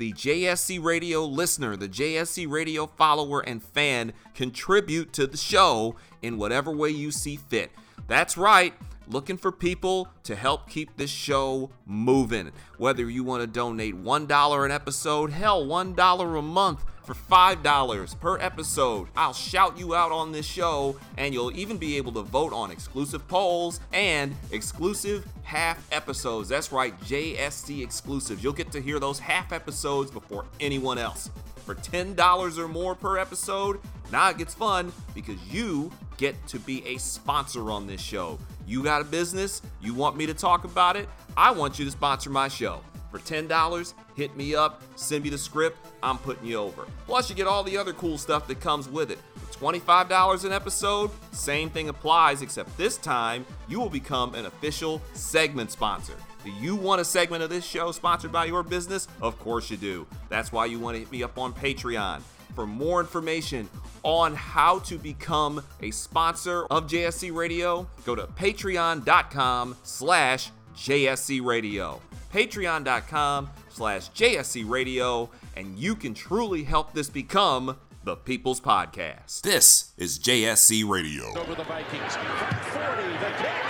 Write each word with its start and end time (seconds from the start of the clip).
the 0.00 0.14
JSC 0.14 0.82
Radio 0.82 1.26
listener, 1.26 1.76
the 1.76 1.86
JSC 1.86 2.50
Radio 2.50 2.86
follower 2.86 3.40
and 3.40 3.62
fan 3.62 4.14
contribute 4.34 5.12
to 5.12 5.26
the 5.26 5.36
show 5.36 5.94
in 6.22 6.38
whatever 6.38 6.70
way 6.70 6.88
you 6.88 7.10
see 7.10 7.36
fit. 7.36 7.70
That's 8.08 8.38
right, 8.38 8.72
looking 9.08 9.36
for 9.36 9.52
people 9.52 10.08
to 10.22 10.34
help 10.34 10.70
keep 10.70 10.96
this 10.96 11.10
show 11.10 11.68
moving. 11.84 12.50
Whether 12.78 13.10
you 13.10 13.24
want 13.24 13.42
to 13.42 13.46
donate 13.46 13.94
$1 13.94 14.64
an 14.64 14.70
episode, 14.70 15.32
hell, 15.32 15.66
$1 15.66 16.38
a 16.38 16.42
month 16.42 16.82
for 17.10 17.34
$5 17.34 18.20
per 18.20 18.38
episode. 18.38 19.08
I'll 19.16 19.32
shout 19.32 19.78
you 19.78 19.94
out 19.94 20.12
on 20.12 20.32
this 20.32 20.46
show, 20.46 20.96
and 21.16 21.34
you'll 21.34 21.56
even 21.56 21.76
be 21.76 21.96
able 21.96 22.12
to 22.12 22.22
vote 22.22 22.52
on 22.52 22.70
exclusive 22.70 23.26
polls 23.26 23.80
and 23.92 24.34
exclusive 24.52 25.26
half 25.42 25.84
episodes. 25.92 26.48
That's 26.48 26.70
right, 26.70 26.98
JSC 27.02 27.82
exclusives. 27.82 28.44
You'll 28.44 28.52
get 28.52 28.70
to 28.72 28.80
hear 28.80 29.00
those 29.00 29.18
half 29.18 29.52
episodes 29.52 30.10
before 30.10 30.44
anyone 30.60 30.98
else. 30.98 31.30
For 31.64 31.74
$10 31.74 32.58
or 32.58 32.68
more 32.68 32.94
per 32.94 33.18
episode, 33.18 33.80
now 34.12 34.30
it 34.30 34.38
gets 34.38 34.54
fun 34.54 34.92
because 35.14 35.40
you 35.52 35.90
get 36.16 36.34
to 36.48 36.58
be 36.60 36.86
a 36.86 36.98
sponsor 36.98 37.70
on 37.70 37.86
this 37.86 38.00
show. 38.00 38.38
You 38.66 38.84
got 38.84 39.02
a 39.02 39.04
business, 39.04 39.62
you 39.80 39.94
want 39.94 40.16
me 40.16 40.26
to 40.26 40.34
talk 40.34 40.64
about 40.64 40.96
it, 40.96 41.08
I 41.36 41.50
want 41.50 41.78
you 41.78 41.84
to 41.84 41.90
sponsor 41.90 42.30
my 42.30 42.48
show. 42.48 42.82
For 43.10 43.18
$10, 43.18 43.94
hit 44.14 44.36
me 44.36 44.54
up, 44.54 44.82
send 44.94 45.24
me 45.24 45.30
the 45.30 45.38
script, 45.38 45.78
I'm 46.02 46.18
putting 46.18 46.46
you 46.46 46.56
over. 46.56 46.86
Plus, 47.06 47.28
you 47.28 47.34
get 47.34 47.46
all 47.46 47.64
the 47.64 47.76
other 47.76 47.92
cool 47.92 48.18
stuff 48.18 48.46
that 48.46 48.60
comes 48.60 48.88
with 48.88 49.10
it. 49.10 49.18
For 49.34 49.72
$25 49.72 50.44
an 50.44 50.52
episode, 50.52 51.10
same 51.32 51.70
thing 51.70 51.88
applies, 51.88 52.40
except 52.40 52.76
this 52.78 52.96
time 52.96 53.44
you 53.68 53.80
will 53.80 53.90
become 53.90 54.34
an 54.34 54.46
official 54.46 55.02
segment 55.12 55.72
sponsor. 55.72 56.14
Do 56.44 56.50
you 56.52 56.76
want 56.76 57.00
a 57.00 57.04
segment 57.04 57.42
of 57.42 57.50
this 57.50 57.64
show 57.64 57.92
sponsored 57.92 58.32
by 58.32 58.46
your 58.46 58.62
business? 58.62 59.08
Of 59.20 59.38
course 59.38 59.70
you 59.70 59.76
do. 59.76 60.06
That's 60.28 60.52
why 60.52 60.66
you 60.66 60.78
want 60.78 60.94
to 60.94 61.00
hit 61.00 61.10
me 61.12 61.22
up 61.22 61.36
on 61.36 61.52
Patreon. 61.52 62.22
For 62.54 62.66
more 62.66 63.00
information 63.00 63.68
on 64.02 64.34
how 64.34 64.78
to 64.80 64.98
become 64.98 65.62
a 65.82 65.90
sponsor 65.90 66.64
of 66.66 66.86
JSC 66.86 67.34
Radio, 67.34 67.88
go 68.04 68.14
to 68.14 68.26
patreon.com 68.26 69.76
slash 69.82 70.50
JSC 70.74 71.44
Radio 71.44 72.00
patreon.com 72.32 73.50
slash 73.68 74.10
JSC 74.10 74.68
Radio, 74.68 75.30
and 75.56 75.78
you 75.78 75.94
can 75.94 76.14
truly 76.14 76.64
help 76.64 76.92
this 76.92 77.10
become 77.10 77.76
the 78.04 78.16
People's 78.16 78.60
Podcast. 78.60 79.42
This 79.42 79.92
is 79.98 80.18
JSC 80.18 80.88
Radio. 80.88 81.26
Over 81.38 81.54
the 81.54 81.64
Vikings. 81.64 82.16
From 82.16 82.26
40, 82.26 83.02
the 83.02 83.30
kick 83.36 83.60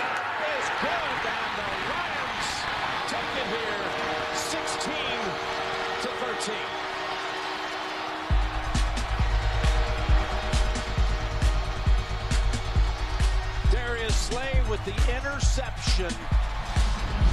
is 0.57 0.67
good, 0.79 1.21
and 1.27 1.51
the 1.57 1.67
Lions 1.91 2.47
take 3.07 3.33
it 3.35 3.47
here 3.51 3.81
16 4.35 4.93
to 6.01 6.07
13. 6.07 6.55
Darius 13.71 14.15
Slay 14.15 14.61
with 14.69 14.83
the 14.85 14.93
interception 15.17 16.13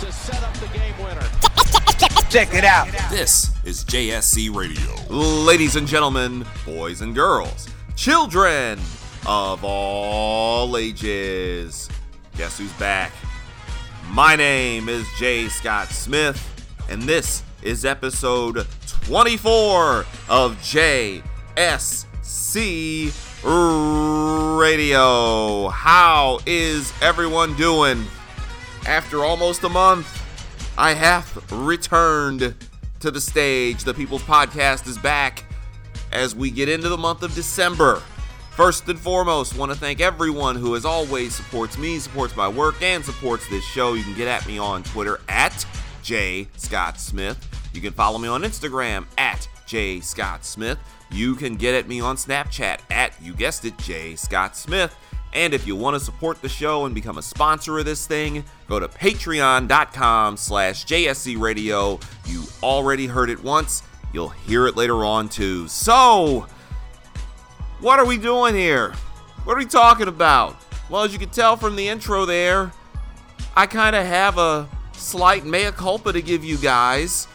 to 0.00 0.12
set 0.12 0.42
up 0.44 0.54
the 0.58 0.68
game 0.68 0.96
winner. 0.98 1.26
Check 2.30 2.54
it 2.54 2.64
out. 2.64 2.86
This 3.10 3.50
is 3.64 3.84
JSC 3.84 4.54
Radio. 4.54 4.94
Ladies 5.12 5.74
and 5.74 5.88
gentlemen, 5.88 6.44
boys 6.64 7.00
and 7.00 7.14
girls, 7.14 7.68
children 7.96 8.78
of 9.26 9.64
all 9.64 10.76
ages. 10.76 11.88
Guess 12.36 12.58
who's 12.58 12.72
back? 12.74 13.12
My 14.10 14.36
name 14.36 14.88
is 14.88 15.04
Jay 15.18 15.48
Scott 15.48 15.88
Smith, 15.88 16.48
and 16.88 17.02
this 17.02 17.42
is 17.62 17.84
episode 17.84 18.66
24 19.04 20.06
of 20.28 20.56
JSC 20.58 21.22
Radio. 24.58 25.68
How 25.70 26.38
is 26.46 26.92
everyone 27.02 27.56
doing? 27.56 28.06
After 28.86 29.24
almost 29.24 29.64
a 29.64 29.68
month, 29.68 30.06
I 30.78 30.94
have 30.94 31.52
returned 31.52 32.54
to 33.00 33.10
the 33.10 33.20
stage. 33.20 33.84
The 33.84 33.94
People's 33.94 34.22
Podcast 34.22 34.86
is 34.86 34.98
back 34.98 35.44
as 36.12 36.34
we 36.34 36.50
get 36.50 36.68
into 36.68 36.88
the 36.88 36.96
month 36.96 37.22
of 37.22 37.34
December. 37.34 38.02
First 38.52 38.88
and 38.88 38.98
foremost, 38.98 39.56
want 39.56 39.70
to 39.70 39.78
thank 39.78 40.00
everyone 40.00 40.56
who, 40.56 40.74
as 40.74 40.84
always, 40.84 41.34
supports 41.34 41.78
me, 41.78 41.98
supports 41.98 42.34
my 42.34 42.48
work, 42.48 42.82
and 42.82 43.04
supports 43.04 43.48
this 43.48 43.64
show. 43.64 43.94
You 43.94 44.02
can 44.02 44.16
get 44.16 44.26
at 44.26 44.46
me 44.48 44.58
on 44.58 44.82
Twitter 44.82 45.20
at 45.28 45.64
J 46.02 46.48
Scott 46.56 46.98
Smith. 46.98 47.48
You 47.72 47.80
can 47.80 47.92
follow 47.92 48.18
me 48.18 48.26
on 48.26 48.42
Instagram 48.42 49.06
at 49.16 49.48
J 49.66 50.00
Scott 50.00 50.44
Smith. 50.44 50.78
You 51.10 51.36
can 51.36 51.54
get 51.54 51.74
at 51.74 51.86
me 51.86 52.00
on 52.00 52.16
Snapchat 52.16 52.80
at, 52.90 53.12
you 53.22 53.32
guessed 53.32 53.64
it, 53.64 53.78
J 53.78 54.16
Scott 54.16 54.56
Smith. 54.56 54.96
And 55.34 55.52
if 55.52 55.66
you 55.66 55.76
want 55.76 55.94
to 55.94 56.00
support 56.00 56.40
the 56.40 56.48
show 56.48 56.86
and 56.86 56.94
become 56.94 57.18
a 57.18 57.22
sponsor 57.22 57.78
of 57.78 57.84
this 57.84 58.06
thing, 58.06 58.44
go 58.66 58.80
to 58.80 58.88
patreon.com 58.88 60.36
slash 60.36 60.86
JSC 60.86 61.38
Radio. 61.38 62.00
You 62.26 62.44
already 62.62 63.06
heard 63.06 63.30
it 63.30 63.42
once. 63.42 63.82
You'll 64.12 64.30
hear 64.30 64.66
it 64.66 64.76
later 64.76 65.04
on 65.04 65.28
too. 65.28 65.68
So, 65.68 66.46
what 67.80 67.98
are 67.98 68.06
we 68.06 68.16
doing 68.16 68.54
here? 68.54 68.92
What 69.44 69.54
are 69.54 69.58
we 69.58 69.66
talking 69.66 70.08
about? 70.08 70.56
Well, 70.88 71.02
as 71.04 71.12
you 71.12 71.18
can 71.18 71.28
tell 71.28 71.56
from 71.56 71.76
the 71.76 71.88
intro 71.88 72.24
there, 72.24 72.72
I 73.54 73.66
kind 73.66 73.94
of 73.94 74.06
have 74.06 74.38
a 74.38 74.68
slight 74.92 75.44
mea 75.44 75.70
culpa 75.70 76.12
to 76.12 76.22
give 76.22 76.42
you 76.42 76.56
guys. 76.56 77.28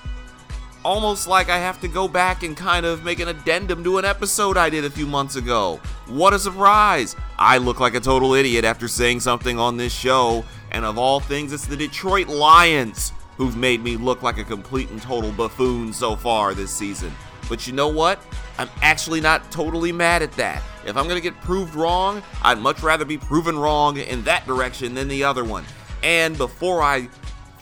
Almost 0.86 1.30
like 1.30 1.48
I 1.48 1.60
have 1.60 1.80
to 1.80 1.88
go 1.88 2.10
back 2.10 2.44
and 2.44 2.58
kind 2.58 2.86
of 2.86 3.06
make 3.06 3.20
an 3.20 3.30
addendum 3.30 3.86
to 3.86 4.00
an 4.00 4.06
episode 4.06 4.58
I 4.58 4.70
did 4.70 4.84
a 4.84 4.90
few 4.90 5.08
months 5.08 5.38
ago. 5.38 5.80
What 6.08 6.34
a 6.34 6.40
surprise! 6.40 7.16
I 7.40 7.58
look 7.58 7.80
like 7.80 7.96
a 7.96 8.02
total 8.02 8.34
idiot 8.34 8.66
after 8.66 8.90
saying 8.90 9.22
something 9.22 9.58
on 9.58 9.78
this 9.78 9.94
show, 9.94 10.44
and 10.72 10.84
of 10.84 10.98
all 10.98 11.22
things, 11.22 11.54
it's 11.54 11.66
the 11.66 11.78
Detroit 11.78 12.28
Lions 12.28 13.14
who've 13.38 13.56
made 13.56 13.82
me 13.82 13.96
look 13.96 14.24
like 14.24 14.38
a 14.40 14.44
complete 14.44 14.90
and 14.90 15.02
total 15.02 15.32
buffoon 15.32 15.94
so 15.94 16.18
far 16.18 16.54
this 16.54 16.72
season. 16.72 17.14
But 17.48 17.66
you 17.66 17.72
know 17.72 17.88
what? 17.88 18.20
I'm 18.58 18.70
actually 18.82 19.22
not 19.22 19.50
totally 19.52 19.94
mad 19.94 20.22
at 20.22 20.34
that. 20.34 20.62
If 20.86 20.98
I'm 20.98 21.08
to 21.08 21.22
get 21.22 21.40
proved 21.40 21.76
wrong, 21.76 22.22
I'd 22.42 22.60
much 22.60 22.84
rather 22.84 23.06
be 23.06 23.18
proven 23.18 23.58
wrong 23.58 23.98
in 23.98 24.22
that 24.24 24.46
direction 24.46 24.94
than 24.96 25.08
the 25.08 25.24
other 25.24 25.46
one. 25.46 25.64
And 26.04 26.38
before 26.38 26.82
I 26.82 27.08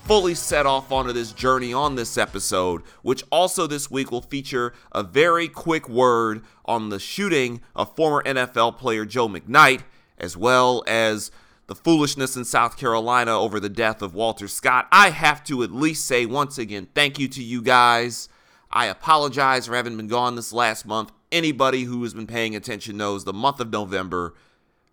fully 0.04 0.36
set 0.36 0.66
off 0.66 0.92
onto 0.92 1.14
this 1.14 1.32
journey 1.32 1.74
on 1.74 1.96
this 1.96 2.18
episode, 2.18 2.82
which 3.02 3.24
also 3.32 3.68
this 3.68 3.90
week 3.90 4.12
will 4.12 4.22
feature 4.22 4.74
a 4.92 5.04
very 5.04 5.48
quick 5.48 5.88
word 5.88 6.42
on 6.66 6.90
the 6.90 7.00
shooting 7.00 7.62
of 7.76 7.96
former 7.96 8.24
NFL 8.24 8.78
player 8.78 9.06
Joe 9.06 9.28
McKnight, 9.28 9.82
as 10.18 10.36
well 10.36 10.84
as 10.88 11.32
the 11.68 11.76
foolishness 11.76 12.36
in 12.36 12.44
South 12.44 12.78
Carolina 12.78 13.40
over 13.40 13.60
the 13.60 13.70
death 13.70 14.02
of 14.02 14.14
Walter 14.14 14.48
Scott. 14.48 14.88
I 14.92 15.10
have 15.10 15.44
to 15.46 15.64
at 15.64 15.72
least 15.72 16.06
say 16.06 16.26
once 16.26 16.58
again, 16.58 16.88
thank 16.94 17.18
you 17.18 17.28
to 17.30 17.44
you 17.44 17.62
guys. 17.62 18.28
I 18.70 18.88
apologize 18.88 19.68
for 19.68 19.76
having 19.76 19.98
been 19.98 20.08
gone 20.08 20.36
this 20.36 20.52
last 20.52 20.86
month. 20.86 21.12
Anybody 21.32 21.84
who 21.84 22.04
has 22.04 22.14
been 22.14 22.28
paying 22.28 22.56
attention 22.56 22.98
knows 22.98 23.24
the 23.24 23.34
month 23.34 23.60
of 23.60 23.72
November 23.72 24.34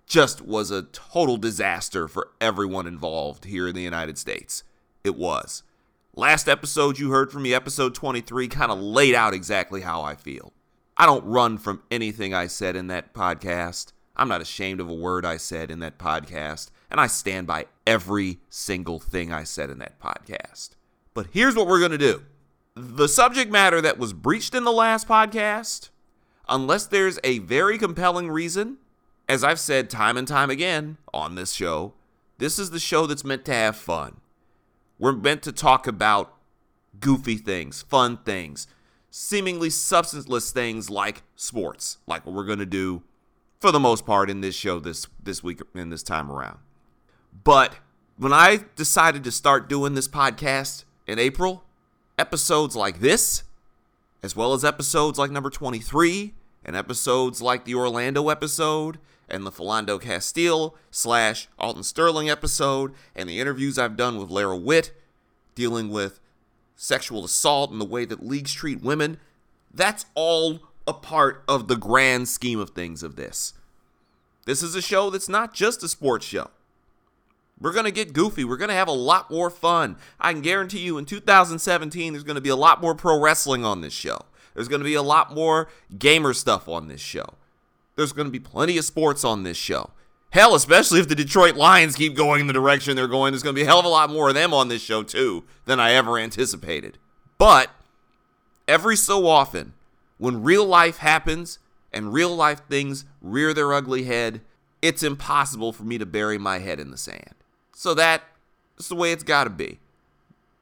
just 0.07 0.41
was 0.41 0.71
a 0.71 0.83
total 0.83 1.37
disaster 1.37 2.09
for 2.09 2.29
everyone 2.41 2.87
involved 2.87 3.45
here 3.45 3.69
in 3.69 3.75
the 3.75 3.83
United 3.83 4.17
States. 4.17 4.63
It 5.09 5.17
was. 5.17 5.63
Last 6.15 6.51
episode 6.51 6.99
you 6.99 7.13
heard 7.13 7.33
from 7.33 7.45
me, 7.45 7.55
episode 7.55 7.95
23, 7.95 8.47
kind 8.49 8.71
of 8.71 8.79
laid 8.79 9.15
out 9.15 9.33
exactly 9.33 9.81
how 9.81 10.03
I 10.03 10.17
feel. 10.17 10.53
I 10.99 11.07
don't 11.07 11.25
run 11.25 11.57
from 11.57 11.83
anything 11.91 12.35
I 12.35 12.47
said 12.47 12.77
in 12.77 12.89
that 12.89 13.15
podcast. 13.15 13.93
I'm 14.17 14.29
not 14.29 14.43
ashamed 14.43 14.81
of 14.81 14.91
a 14.91 14.95
word 14.95 15.25
I 15.25 15.39
said 15.39 15.71
in 15.71 15.79
that 15.79 15.99
podcast, 15.99 16.69
and 16.91 17.01
I 17.01 17.07
stand 17.07 17.47
by 17.47 17.69
every 17.87 18.39
single 18.51 18.99
thing 18.99 19.33
I 19.33 19.45
said 19.45 19.71
in 19.71 19.79
that 19.79 19.99
podcast. 19.99 20.73
But 21.15 21.29
here's 21.33 21.57
what 21.57 21.67
we're 21.67 21.79
going 21.79 21.93
to 21.93 21.97
do 21.97 22.23
the 22.75 23.09
subject 23.09 23.51
matter 23.51 23.81
that 23.81 23.97
was 23.97 24.13
breached 24.13 24.55
in 24.55 24.65
the 24.65 24.73
last 24.73 25.09
podcast, 25.09 25.89
unless 26.51 26.85
there's 26.85 27.19
a 27.25 27.39
very 27.39 27.79
compelling 27.79 28.31
reason, 28.31 28.77
as 29.27 29.43
I've 29.43 29.59
said 29.59 29.89
time 29.89 30.19
and 30.19 30.29
time 30.29 30.51
again 30.51 30.99
on 31.15 31.35
this 31.35 31.53
show, 31.53 31.95
this 32.37 32.59
is 32.59 32.73
the 32.73 32.79
show 32.79 33.07
that's 33.07 33.25
meant 33.25 33.47
to 33.47 33.55
have 33.55 33.75
fun. 33.75 34.21
We're 34.99 35.13
meant 35.13 35.43
to 35.43 35.53
talk 35.53 35.87
about 35.87 36.35
goofy 37.01 37.37
things, 37.37 37.83
fun 37.83 38.19
things, 38.19 38.67
seemingly 39.11 39.71
substanceless 39.71 40.51
things 40.51 40.91
like 40.91 41.23
sports, 41.37 41.99
like 42.07 42.27
what 42.27 42.35
we're 42.35 42.45
going 42.45 42.59
to 42.59 42.67
do 42.67 43.03
for 43.61 43.73
the 43.73 43.81
most 43.81 44.07
part 44.07 44.31
in 44.31 44.41
this 44.41 44.55
show 44.55 44.79
this 44.79 45.07
this 45.23 45.43
week 45.43 45.61
and 45.75 45.93
this 45.93 46.03
time 46.03 46.31
around. 46.31 46.59
But 47.45 47.77
when 48.17 48.33
I 48.33 48.65
decided 48.77 49.25
to 49.25 49.31
start 49.31 49.69
doing 49.69 49.95
this 49.95 50.09
podcast 50.09 50.85
in 51.07 51.19
April, 51.19 51.65
episodes 52.19 52.75
like 52.75 53.01
this, 53.01 53.45
as 54.23 54.35
well 54.35 54.53
as 54.53 54.65
episodes 54.65 55.19
like 55.19 55.31
number 55.31 55.51
23 55.51 56.35
and 56.65 56.75
episodes 56.75 57.41
like 57.41 57.65
the 57.65 57.75
Orlando 57.75 58.29
episode 58.29 58.99
and 59.29 59.45
the 59.45 59.51
Philando 59.51 60.01
Castile 60.01 60.75
slash 60.91 61.49
Alton 61.59 61.83
Sterling 61.83 62.31
episode 62.31 62.93
and 63.15 63.29
the 63.29 63.41
interviews 63.41 63.79
I've 63.79 63.97
done 63.97 64.19
with 64.19 64.31
Lara 64.31 64.57
Witt 64.57 64.93
dealing 65.55 65.91
with 65.91 66.21
sexual 66.77 67.25
assault 67.25 67.71
and 67.71 67.81
the 67.81 67.85
way 67.85 68.05
that 68.05 68.25
leagues 68.25 68.53
treat 68.53 68.83
women, 68.83 69.19
that's 69.73 70.07
all 70.15 70.61
a 70.87 70.93
part 70.93 71.43
of 71.49 71.69
the 71.69 71.77
grand 71.77 72.29
scheme 72.29 72.59
of 72.59 72.71
things 72.71 73.03
of 73.03 73.17
this. 73.17 73.53
This 74.47 74.63
is 74.63 74.75
a 74.75 74.81
show 74.81 75.11
that's 75.11 75.29
not 75.29 75.53
just 75.53 75.83
a 75.83 75.89
sports 75.89 76.25
show. 76.25 76.51
We're 77.61 77.73
going 77.73 77.85
to 77.85 77.91
get 77.91 78.13
goofy. 78.13 78.45
We're 78.45 78.57
going 78.57 78.69
to 78.69 78.75
have 78.75 78.89
a 78.89 78.93
lot 78.93 79.31
more 79.31 79.51
fun. 79.51 79.97
I 80.21 80.33
can 80.33 80.43
guarantee 80.43 80.79
you 80.79 80.97
in 80.97 81.05
2017, 81.05 82.13
there's 82.13 82.23
going 82.25 82.37
to 82.37 82.41
be 82.41 82.49
a 82.49 82.57
lot 82.57 82.81
more 82.81 82.95
pro 82.95 83.21
wrestling 83.21 83.65
on 83.65 83.81
this 83.81 83.93
show. 83.93 84.21
There's 84.55 84.69
going 84.69 84.81
to 84.81 84.85
be 84.85 84.95
a 84.95 85.03
lot 85.03 85.35
more 85.35 85.69
gamer 85.99 86.33
stuff 86.33 86.69
on 86.69 86.89
this 86.89 87.01
show. 87.01 87.35
There's 87.99 88.13
going 88.13 88.29
to 88.29 88.33
be 88.33 88.39
plenty 88.39 88.79
of 88.79 88.85
sports 88.85 89.25
on 89.25 89.43
this 89.43 89.57
show. 89.57 89.91
Hell, 90.31 90.55
especially 90.55 91.01
if 91.01 91.09
the 91.09 91.17
Detroit 91.17 91.57
Lions 91.57 91.97
keep 91.97 92.15
going 92.15 92.41
in 92.41 92.47
the 92.47 92.53
direction 92.53 92.95
they're 92.95 93.09
going, 93.09 93.33
there's 93.33 93.43
going 93.43 93.57
to 93.57 93.61
be 93.61 93.65
a 93.65 93.67
hell 93.67 93.81
of 93.81 93.85
a 93.85 93.89
lot 93.89 94.09
more 94.09 94.29
of 94.29 94.37
them 94.37 94.55
on 94.55 94.69
this 94.69 94.81
show, 94.81 95.03
too, 95.03 95.43
than 95.65 95.81
I 95.81 95.95
ever 95.95 96.17
anticipated. 96.17 96.97
But 97.39 97.71
every 98.69 98.95
so 98.95 99.27
often, 99.27 99.73
when 100.17 100.45
real 100.45 100.65
life 100.65 100.99
happens 100.99 101.59
and 101.93 102.13
real 102.13 102.37
life 102.37 102.63
things 102.71 103.05
rear 103.21 103.53
their 103.53 103.73
ugly 103.73 104.05
head, 104.05 104.43
it's 104.81 105.03
impossible 105.03 105.73
for 105.73 105.83
me 105.83 105.99
to 105.99 106.07
bury 106.07 106.39
my 106.39 106.61
head 106.61 106.79
in 106.79 106.93
the 106.93 106.97
sand. 106.97 107.35
So 107.75 107.95
that's 107.95 108.23
the 108.89 108.95
way 108.95 109.11
it's 109.11 109.25
got 109.25 109.45
to 109.45 109.51
be. 109.51 109.81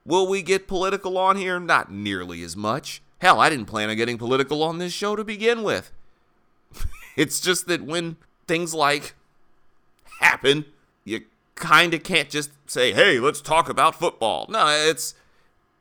Will 0.07 0.27
we 0.27 0.41
get 0.41 0.67
political 0.67 1.19
on 1.19 1.37
here? 1.37 1.61
Not 1.61 1.93
nearly 1.93 2.43
as 2.43 2.57
much. 2.57 3.03
Hell, 3.19 3.41
I 3.41 3.51
didn't 3.51 3.67
plan 3.67 3.91
on 3.91 3.97
getting 3.97 4.17
political 4.17 4.63
on 4.63 4.79
this 4.79 4.95
show 4.95 5.17
to 5.17 5.23
begin 5.23 5.63
with. 5.63 5.93
It's 7.17 7.41
just 7.41 7.67
that 7.67 7.83
when 7.83 8.17
things 8.47 8.75
like 8.75 9.15
happen, 10.21 10.67
you 11.05 11.23
kind 11.55 11.95
of 11.95 12.03
can't 12.03 12.31
just 12.31 12.51
say, 12.67 12.93
"Hey, 12.93 13.19
let's 13.19 13.41
talk 13.41 13.69
about 13.69 13.99
football." 13.99 14.47
No, 14.49 14.69
it's 14.69 15.15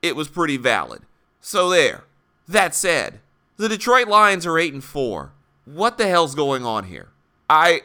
it 0.01 0.15
was 0.15 0.27
pretty 0.27 0.57
valid. 0.57 1.03
So 1.41 1.69
there. 1.69 2.03
That 2.47 2.75
said, 2.75 3.21
the 3.57 3.67
Detroit 3.67 4.07
Lions 4.07 4.45
are 4.45 4.59
8 4.59 4.73
and 4.73 4.83
4. 4.83 5.31
What 5.65 5.97
the 5.97 6.07
hell's 6.07 6.35
going 6.35 6.63
on 6.63 6.85
here? 6.85 7.09
I 7.49 7.81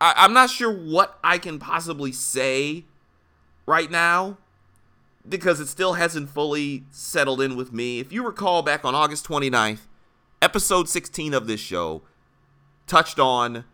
I, 0.00 0.24
am 0.24 0.32
not 0.32 0.50
sure 0.50 0.70
what 0.70 1.18
I 1.24 1.38
can 1.38 1.58
possibly 1.58 2.12
say 2.12 2.84
right 3.66 3.90
now 3.90 4.36
because 5.26 5.60
it 5.60 5.68
still 5.68 5.94
hasn't 5.94 6.28
fully 6.28 6.84
settled 6.90 7.40
in 7.40 7.56
with 7.56 7.72
me. 7.72 8.00
If 8.00 8.12
you 8.12 8.24
recall 8.24 8.62
back 8.62 8.84
on 8.84 8.94
August 8.94 9.26
29th, 9.26 9.86
episode 10.42 10.88
16 10.88 11.32
of 11.32 11.46
this 11.46 11.60
show 11.60 12.02
touched 12.86 13.18
on 13.18 13.64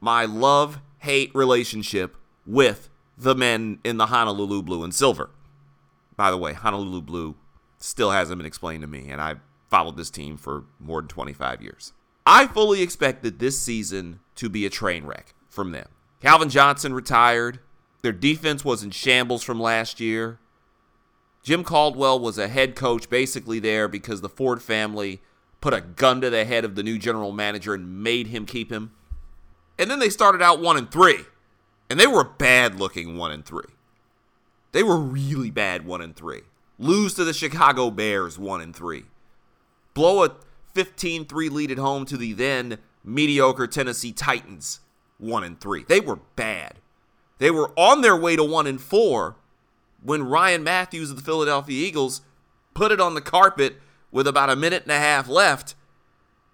my 0.00 0.24
love 0.24 0.80
hate 0.98 1.34
relationship 1.34 2.16
with 2.46 2.88
the 3.16 3.34
men 3.34 3.78
in 3.84 3.96
the 3.96 4.06
Honolulu 4.06 4.62
Blue 4.62 4.84
and 4.84 4.94
Silver. 4.94 5.30
By 6.16 6.30
the 6.30 6.36
way, 6.36 6.52
Honolulu 6.52 7.02
Blue 7.02 7.34
still 7.78 8.10
hasn't 8.10 8.38
been 8.38 8.46
explained 8.46 8.82
to 8.82 8.86
me, 8.86 9.08
and 9.08 9.20
I've 9.20 9.40
followed 9.70 9.96
this 9.96 10.10
team 10.10 10.36
for 10.36 10.64
more 10.78 11.00
than 11.00 11.08
25 11.08 11.62
years. 11.62 11.92
I 12.24 12.46
fully 12.46 12.82
expected 12.82 13.38
this 13.38 13.58
season 13.58 14.20
to 14.36 14.48
be 14.48 14.64
a 14.64 14.70
train 14.70 15.04
wreck 15.04 15.34
from 15.48 15.72
them. 15.72 15.88
Calvin 16.20 16.50
Johnson 16.50 16.94
retired. 16.94 17.58
Their 18.02 18.12
defense 18.12 18.64
was 18.64 18.82
in 18.82 18.90
shambles 18.90 19.42
from 19.42 19.60
last 19.60 19.98
year. 19.98 20.38
Jim 21.42 21.64
Caldwell 21.64 22.20
was 22.20 22.38
a 22.38 22.46
head 22.46 22.76
coach 22.76 23.10
basically 23.10 23.58
there 23.58 23.88
because 23.88 24.20
the 24.20 24.28
Ford 24.28 24.62
family 24.62 25.20
put 25.62 25.72
a 25.72 25.80
gun 25.80 26.20
to 26.20 26.28
the 26.28 26.44
head 26.44 26.66
of 26.66 26.74
the 26.74 26.82
new 26.82 26.98
general 26.98 27.32
manager 27.32 27.72
and 27.72 28.02
made 28.02 28.26
him 28.26 28.44
keep 28.44 28.70
him. 28.70 28.92
And 29.78 29.90
then 29.90 29.98
they 29.98 30.10
started 30.10 30.42
out 30.42 30.60
1 30.60 30.76
and 30.76 30.90
3. 30.90 31.20
And 31.88 31.98
they 31.98 32.06
were 32.06 32.24
bad 32.24 32.74
looking 32.74 33.16
1 33.16 33.32
and 33.32 33.44
3. 33.44 33.64
They 34.72 34.82
were 34.82 34.98
really 34.98 35.50
bad 35.50 35.86
1 35.86 36.02
and 36.02 36.14
3. 36.14 36.42
Lose 36.78 37.14
to 37.14 37.24
the 37.24 37.32
Chicago 37.32 37.90
Bears 37.90 38.38
1 38.38 38.60
and 38.60 38.76
3. 38.76 39.04
Blow 39.94 40.24
a 40.24 40.36
15-3 40.74 41.50
lead 41.50 41.70
at 41.70 41.78
home 41.78 42.04
to 42.04 42.18
the 42.18 42.34
then 42.34 42.78
mediocre 43.04 43.66
Tennessee 43.66 44.12
Titans 44.12 44.80
one 45.22 45.44
and 45.44 45.58
three. 45.60 45.84
They 45.84 46.00
were 46.00 46.18
bad. 46.36 46.80
They 47.38 47.50
were 47.50 47.72
on 47.76 48.02
their 48.02 48.16
way 48.16 48.36
to 48.36 48.44
one 48.44 48.66
and 48.66 48.80
four 48.80 49.36
when 50.02 50.24
Ryan 50.24 50.62
Mathews 50.62 51.10
of 51.10 51.16
the 51.16 51.22
Philadelphia 51.22 51.86
Eagles 51.86 52.22
put 52.74 52.92
it 52.92 53.00
on 53.00 53.14
the 53.14 53.20
carpet 53.20 53.76
with 54.12 54.28
about 54.28 54.50
a 54.50 54.56
minute 54.56 54.84
and 54.84 54.92
a 54.92 54.98
half 54.98 55.28
left, 55.28 55.74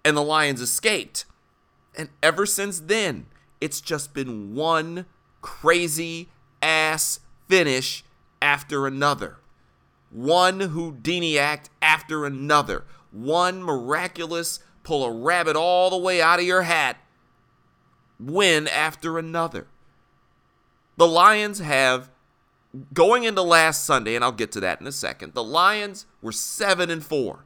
and 0.03 0.17
the 0.17 0.23
Lions 0.23 0.61
escaped. 0.61 1.25
And 1.95 2.09
ever 2.23 2.45
since 2.45 2.79
then, 2.79 3.27
it's 3.61 3.81
just 3.81 4.13
been 4.13 4.55
one 4.55 5.05
crazy 5.41 6.29
ass 6.61 7.19
finish 7.47 8.03
after 8.41 8.87
another. 8.87 9.37
One 10.09 10.59
Houdini 10.61 11.37
act 11.37 11.69
after 11.81 12.25
another. 12.25 12.85
One 13.11 13.61
miraculous 13.61 14.59
pull 14.83 15.05
a 15.05 15.11
rabbit 15.11 15.55
all 15.55 15.89
the 15.89 15.97
way 15.97 16.21
out 16.21 16.39
of 16.39 16.45
your 16.45 16.63
hat 16.63 16.97
win 18.19 18.67
after 18.67 19.17
another. 19.17 19.67
The 20.97 21.07
Lions 21.07 21.59
have 21.59 22.09
going 22.93 23.23
into 23.23 23.41
last 23.41 23.85
Sunday, 23.85 24.15
and 24.15 24.23
I'll 24.23 24.31
get 24.31 24.51
to 24.53 24.59
that 24.59 24.81
in 24.81 24.87
a 24.87 24.91
second. 24.91 25.33
The 25.33 25.43
Lions 25.43 26.05
were 26.21 26.31
7 26.31 26.89
and 26.89 27.03
4. 27.03 27.45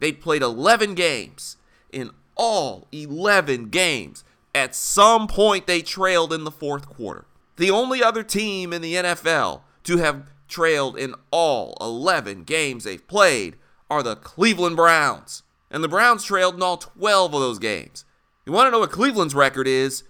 They'd 0.00 0.20
played 0.20 0.42
11 0.42 0.94
games. 0.94 1.56
In 1.90 2.10
all 2.36 2.86
11 2.92 3.68
games, 3.70 4.24
at 4.54 4.74
some 4.74 5.26
point 5.26 5.66
they 5.66 5.82
trailed 5.82 6.32
in 6.32 6.44
the 6.44 6.50
fourth 6.50 6.86
quarter. 6.86 7.24
The 7.56 7.70
only 7.70 8.02
other 8.02 8.22
team 8.22 8.72
in 8.72 8.82
the 8.82 8.94
NFL 8.94 9.62
to 9.84 9.96
have 9.96 10.26
trailed 10.46 10.96
in 10.96 11.14
all 11.30 11.76
11 11.80 12.44
games 12.44 12.84
they've 12.84 13.06
played 13.06 13.56
are 13.90 14.02
the 14.02 14.16
Cleveland 14.16 14.76
Browns. 14.76 15.42
And 15.70 15.82
the 15.82 15.88
Browns 15.88 16.24
trailed 16.24 16.54
in 16.54 16.62
all 16.62 16.76
12 16.76 17.34
of 17.34 17.40
those 17.40 17.58
games. 17.58 18.04
You 18.46 18.52
want 18.52 18.66
to 18.66 18.70
know 18.70 18.78
what 18.78 18.90
Cleveland's 18.90 19.34
record 19.34 19.66
is? 19.66 20.04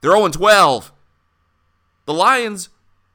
They're 0.00 0.16
0 0.16 0.28
12. 0.28 0.92
The 2.06 2.14
Lions 2.14 2.70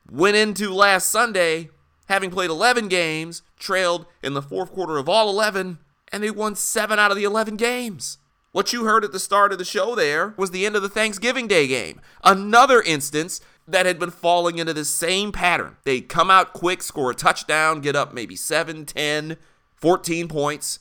went 0.09 0.37
into 0.37 0.73
last 0.73 1.09
Sunday 1.09 1.69
having 2.07 2.29
played 2.29 2.49
11 2.49 2.87
games, 2.87 3.41
trailed 3.57 4.05
in 4.23 4.33
the 4.33 4.41
fourth 4.41 4.71
quarter 4.71 4.97
of 4.97 5.09
all 5.09 5.29
11, 5.29 5.79
and 6.11 6.23
they 6.23 6.31
won 6.31 6.55
7 6.55 6.99
out 6.99 7.11
of 7.11 7.17
the 7.17 7.23
11 7.23 7.55
games. 7.55 8.17
What 8.51 8.71
you 8.71 8.85
heard 8.85 9.03
at 9.03 9.11
the 9.11 9.19
start 9.19 9.51
of 9.51 9.57
the 9.57 9.65
show 9.65 9.95
there 9.95 10.33
was 10.37 10.51
the 10.51 10.65
end 10.65 10.75
of 10.75 10.81
the 10.81 10.89
Thanksgiving 10.89 11.47
Day 11.47 11.67
game. 11.67 11.99
Another 12.23 12.81
instance 12.81 13.41
that 13.67 13.85
had 13.85 13.99
been 13.99 14.11
falling 14.11 14.59
into 14.59 14.73
the 14.73 14.85
same 14.85 15.31
pattern. 15.31 15.75
They 15.83 16.01
come 16.01 16.29
out 16.29 16.53
quick, 16.53 16.81
score 16.81 17.11
a 17.11 17.15
touchdown, 17.15 17.81
get 17.81 17.95
up 17.95 18.13
maybe 18.13 18.35
7, 18.35 18.85
10, 18.85 19.37
14 19.75 20.27
points, 20.27 20.79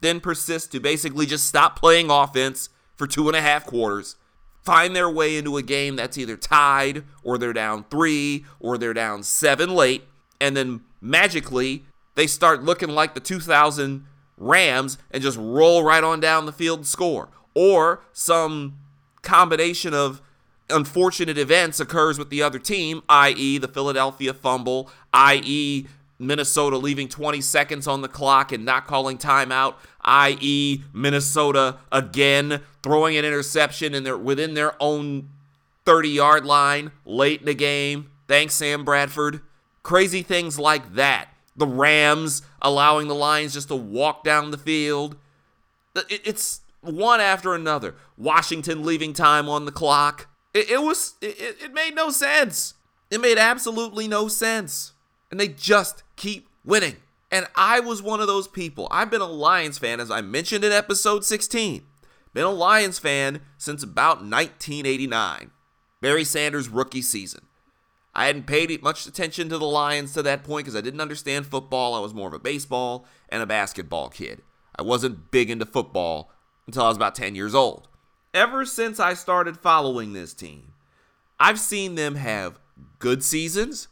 then 0.00 0.20
persist 0.20 0.72
to 0.72 0.80
basically 0.80 1.26
just 1.26 1.46
stop 1.46 1.78
playing 1.78 2.10
offense 2.10 2.68
for 2.94 3.06
two 3.06 3.28
and 3.28 3.36
a 3.36 3.40
half 3.40 3.64
quarters, 3.64 4.16
find 4.62 4.94
their 4.94 5.08
way 5.08 5.36
into 5.36 5.56
a 5.56 5.62
game 5.62 5.96
that's 5.96 6.18
either 6.18 6.36
tied 6.36 7.04
or 7.22 7.38
they're 7.38 7.52
down 7.52 7.84
three 7.90 8.44
or 8.60 8.76
they're 8.76 8.94
down 8.94 9.22
seven 9.22 9.70
late, 9.70 10.04
and 10.40 10.56
then 10.56 10.82
magically 11.00 11.84
they 12.16 12.26
start 12.26 12.62
looking 12.62 12.90
like 12.90 13.14
the 13.14 13.20
2000 13.20 14.04
Rams 14.38 14.98
and 15.10 15.22
just 15.22 15.38
roll 15.38 15.82
right 15.82 16.02
on 16.02 16.20
down 16.20 16.46
the 16.46 16.52
field 16.52 16.80
and 16.80 16.86
score. 16.86 17.28
Or 17.54 18.02
some 18.12 18.78
combination 19.22 19.94
of 19.94 20.22
unfortunate 20.70 21.38
events 21.38 21.80
occurs 21.80 22.18
with 22.18 22.30
the 22.30 22.42
other 22.42 22.58
team, 22.58 23.02
i.e., 23.08 23.58
the 23.58 23.68
Philadelphia 23.68 24.32
fumble, 24.32 24.90
i.e., 25.12 25.86
Minnesota 26.18 26.76
leaving 26.76 27.08
20 27.08 27.40
seconds 27.40 27.86
on 27.86 28.02
the 28.02 28.08
clock 28.08 28.50
and 28.50 28.64
not 28.64 28.86
calling 28.86 29.18
timeout, 29.18 29.74
i.e., 30.02 30.82
Minnesota 30.92 31.78
again 31.92 32.60
throwing 32.82 33.16
an 33.16 33.24
interception 33.24 33.94
in 33.94 34.02
their 34.02 34.18
within 34.18 34.54
their 34.54 34.74
own 34.82 35.28
30 35.84 36.08
yard 36.08 36.44
line 36.44 36.90
late 37.04 37.40
in 37.40 37.46
the 37.46 37.54
game. 37.54 38.10
Thanks, 38.26 38.54
Sam 38.54 38.84
Bradford. 38.84 39.40
Crazy 39.82 40.22
things 40.22 40.58
like 40.58 40.94
that. 40.94 41.28
The 41.58 41.66
Rams 41.66 42.42
allowing 42.62 43.08
the 43.08 43.14
Lions 43.14 43.54
just 43.54 43.68
to 43.68 43.76
walk 43.76 44.24
down 44.24 44.50
the 44.50 44.58
field. 44.58 45.16
It's 46.08 46.60
one 46.80 47.20
after 47.20 47.54
another. 47.54 47.96
Washington 48.16 48.84
leaving 48.84 49.12
time 49.12 49.48
on 49.48 49.64
the 49.64 49.72
clock. 49.72 50.28
It, 50.54 50.82
was 50.82 51.14
it, 51.20 51.58
it 51.62 51.74
made 51.74 51.94
no 51.94 52.10
sense. 52.10 52.74
It 53.10 53.20
made 53.20 53.38
absolutely 53.38 54.08
no 54.08 54.28
sense. 54.28 54.92
And 55.30 55.38
they 55.38 55.48
just 55.48 56.02
keep 56.16 56.48
winning. 56.64 56.96
And 57.30 57.46
I 57.54 57.80
was 57.80 58.02
one 58.02 58.20
of 58.20 58.26
those 58.26 58.48
people. 58.48 58.88
I've 58.90 59.10
been 59.10 59.20
a 59.20 59.26
Lions 59.26 59.78
fan, 59.78 60.00
as 60.00 60.10
I 60.10 60.20
mentioned 60.20 60.64
in 60.64 60.72
episode 60.72 61.24
16, 61.24 61.82
Been 62.32 62.44
a 62.44 62.50
Lions 62.50 62.98
fan 62.98 63.40
since 63.58 63.82
about 63.82 64.18
1989. 64.18 65.50
Barry 66.00 66.24
Sanders' 66.24 66.68
rookie 66.68 67.02
season. 67.02 67.46
I 68.18 68.26
hadn't 68.26 68.48
paid 68.48 68.82
much 68.82 69.06
attention 69.06 69.48
to 69.48 69.58
the 69.58 69.64
Lions 69.64 70.12
to 70.14 70.24
that 70.24 70.42
point 70.42 70.64
because 70.64 70.74
I 70.74 70.80
didn't 70.80 71.00
understand 71.00 71.46
football. 71.46 71.94
I 71.94 72.00
was 72.00 72.12
more 72.12 72.26
of 72.26 72.34
a 72.34 72.40
baseball 72.40 73.06
and 73.28 73.40
a 73.40 73.46
basketball 73.46 74.08
kid. 74.08 74.42
I 74.76 74.82
wasn't 74.82 75.30
big 75.30 75.48
into 75.48 75.64
football 75.64 76.32
until 76.66 76.82
I 76.82 76.88
was 76.88 76.96
about 76.96 77.14
10 77.14 77.36
years 77.36 77.54
old. 77.54 77.86
Ever 78.34 78.64
since 78.64 78.98
I 78.98 79.14
started 79.14 79.56
following 79.56 80.14
this 80.14 80.34
team, 80.34 80.72
I've 81.38 81.60
seen 81.60 81.94
them 81.94 82.16
have 82.16 82.58
good 82.98 83.22
seasons. 83.22 83.86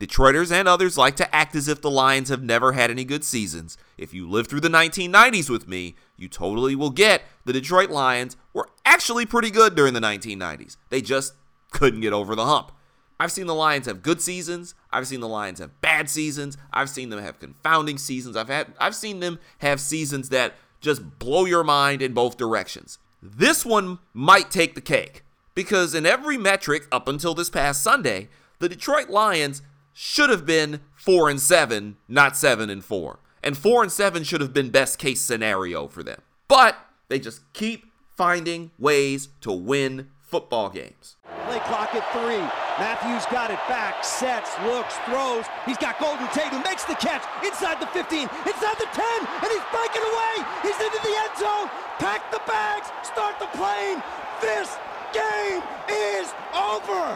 Detroiters 0.00 0.50
and 0.50 0.66
others 0.66 0.98
like 0.98 1.14
to 1.14 1.32
act 1.32 1.54
as 1.54 1.68
if 1.68 1.80
the 1.80 1.92
Lions 1.92 2.30
have 2.30 2.42
never 2.42 2.72
had 2.72 2.90
any 2.90 3.04
good 3.04 3.22
seasons. 3.22 3.78
If 3.96 4.12
you 4.12 4.28
lived 4.28 4.50
through 4.50 4.62
the 4.62 4.68
1990s 4.68 5.48
with 5.48 5.68
me, 5.68 5.94
you 6.16 6.26
totally 6.26 6.74
will 6.74 6.90
get 6.90 7.22
the 7.44 7.52
Detroit 7.52 7.90
Lions 7.90 8.36
were 8.52 8.68
actually 8.84 9.26
pretty 9.26 9.52
good 9.52 9.76
during 9.76 9.94
the 9.94 10.00
1990s. 10.00 10.76
They 10.88 11.00
just 11.00 11.34
couldn't 11.70 12.00
get 12.00 12.12
over 12.12 12.34
the 12.34 12.46
hump. 12.46 12.72
I've 13.18 13.32
seen 13.32 13.46
the 13.46 13.54
Lions 13.54 13.86
have 13.86 14.02
good 14.02 14.20
seasons. 14.20 14.74
I've 14.90 15.06
seen 15.06 15.20
the 15.20 15.28
Lions 15.28 15.60
have 15.60 15.80
bad 15.80 16.10
seasons. 16.10 16.56
I've 16.72 16.90
seen 16.90 17.10
them 17.10 17.20
have 17.20 17.38
confounding 17.38 17.98
seasons. 17.98 18.36
I've 18.36 18.48
had 18.48 18.74
I've 18.78 18.94
seen 18.94 19.20
them 19.20 19.38
have 19.58 19.80
seasons 19.80 20.28
that 20.30 20.54
just 20.80 21.18
blow 21.18 21.44
your 21.44 21.64
mind 21.64 22.02
in 22.02 22.12
both 22.12 22.36
directions. 22.36 22.98
This 23.22 23.64
one 23.64 23.98
might 24.12 24.50
take 24.50 24.74
the 24.74 24.80
cake 24.80 25.22
because 25.54 25.94
in 25.94 26.04
every 26.04 26.36
metric 26.36 26.86
up 26.92 27.08
until 27.08 27.34
this 27.34 27.48
past 27.48 27.82
Sunday, 27.82 28.28
the 28.58 28.68
Detroit 28.68 29.08
Lions 29.08 29.62
should 29.92 30.28
have 30.28 30.44
been 30.44 30.80
4 30.96 31.30
and 31.30 31.40
7, 31.40 31.96
not 32.08 32.36
7 32.36 32.68
and 32.68 32.84
4. 32.84 33.18
And 33.42 33.56
4 33.56 33.82
and 33.84 33.92
7 33.92 34.24
should 34.24 34.40
have 34.40 34.52
been 34.52 34.70
best 34.70 34.98
case 34.98 35.20
scenario 35.20 35.86
for 35.86 36.02
them. 36.02 36.20
But 36.48 36.76
they 37.08 37.18
just 37.18 37.50
keep 37.52 37.86
finding 38.16 38.72
ways 38.78 39.28
to 39.40 39.52
win 39.52 40.10
football 40.34 40.68
games. 40.68 41.14
Play 41.46 41.60
clock 41.60 41.94
at 41.94 42.02
three. 42.10 42.42
Matthews 42.82 43.22
got 43.30 43.52
it 43.54 43.62
back, 43.70 44.02
sets, 44.02 44.50
looks, 44.66 44.98
throws. 45.06 45.46
He's 45.64 45.78
got 45.78 45.94
Golden 46.00 46.26
Tate 46.34 46.50
who 46.50 46.58
makes 46.66 46.82
the 46.82 46.98
catch 46.98 47.22
inside 47.46 47.78
the 47.78 47.86
15, 47.94 48.26
inside 48.26 48.74
the 48.82 48.90
10, 48.90 49.06
and 49.30 49.46
he's 49.46 49.66
breaking 49.70 50.02
away. 50.02 50.34
He's 50.66 50.74
into 50.82 50.98
the 51.06 51.14
end 51.14 51.34
zone. 51.38 51.70
Pack 52.02 52.32
the 52.34 52.42
bags, 52.50 52.90
start 53.06 53.38
the 53.38 53.46
plane. 53.54 54.02
This 54.42 54.74
game 55.14 55.62
is 55.86 56.34
over. 56.50 57.14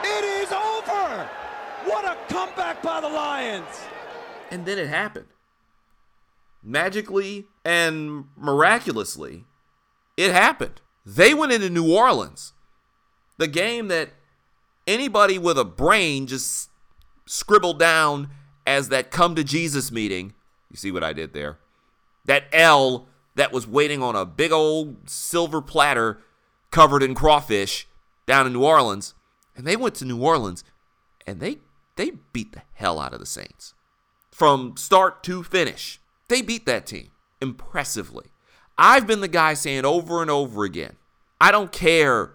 It 0.00 0.24
is 0.24 0.48
over. 0.48 1.28
What 1.84 2.08
a 2.08 2.16
comeback 2.32 2.80
by 2.80 3.02
the 3.02 3.08
Lions. 3.10 3.84
And 4.50 4.64
then 4.64 4.78
it 4.78 4.88
happened. 4.88 5.28
Magically 6.62 7.44
and 7.66 8.32
miraculously, 8.34 9.44
it 10.16 10.32
happened. 10.32 10.80
They 11.04 11.34
went 11.34 11.52
into 11.52 11.70
New 11.70 11.94
Orleans. 11.94 12.52
The 13.36 13.48
game 13.48 13.88
that 13.88 14.10
anybody 14.86 15.38
with 15.38 15.58
a 15.58 15.64
brain 15.64 16.26
just 16.26 16.70
scribbled 17.26 17.78
down 17.78 18.30
as 18.66 18.88
that 18.88 19.10
come 19.10 19.34
to 19.34 19.44
Jesus 19.44 19.90
meeting. 19.90 20.34
You 20.70 20.76
see 20.76 20.90
what 20.90 21.04
I 21.04 21.12
did 21.12 21.32
there? 21.32 21.58
That 22.24 22.44
L 22.52 23.08
that 23.34 23.52
was 23.52 23.66
waiting 23.66 24.02
on 24.02 24.14
a 24.14 24.24
big 24.24 24.52
old 24.52 25.10
silver 25.10 25.60
platter 25.60 26.20
covered 26.70 27.02
in 27.02 27.14
crawfish 27.14 27.86
down 28.26 28.46
in 28.46 28.52
New 28.52 28.64
Orleans. 28.64 29.14
And 29.56 29.66
they 29.66 29.76
went 29.76 29.94
to 29.96 30.04
New 30.04 30.22
Orleans 30.22 30.64
and 31.26 31.40
they 31.40 31.58
they 31.96 32.12
beat 32.32 32.52
the 32.52 32.62
hell 32.74 32.98
out 32.98 33.12
of 33.12 33.20
the 33.20 33.26
Saints. 33.26 33.74
From 34.30 34.76
start 34.76 35.22
to 35.24 35.42
finish. 35.42 36.00
They 36.28 36.42
beat 36.42 36.66
that 36.66 36.86
team 36.86 37.10
impressively. 37.40 38.26
I've 38.76 39.06
been 39.06 39.20
the 39.20 39.28
guy 39.28 39.54
saying 39.54 39.84
over 39.84 40.20
and 40.20 40.30
over 40.30 40.64
again, 40.64 40.96
I 41.40 41.50
don't 41.50 41.72
care 41.72 42.32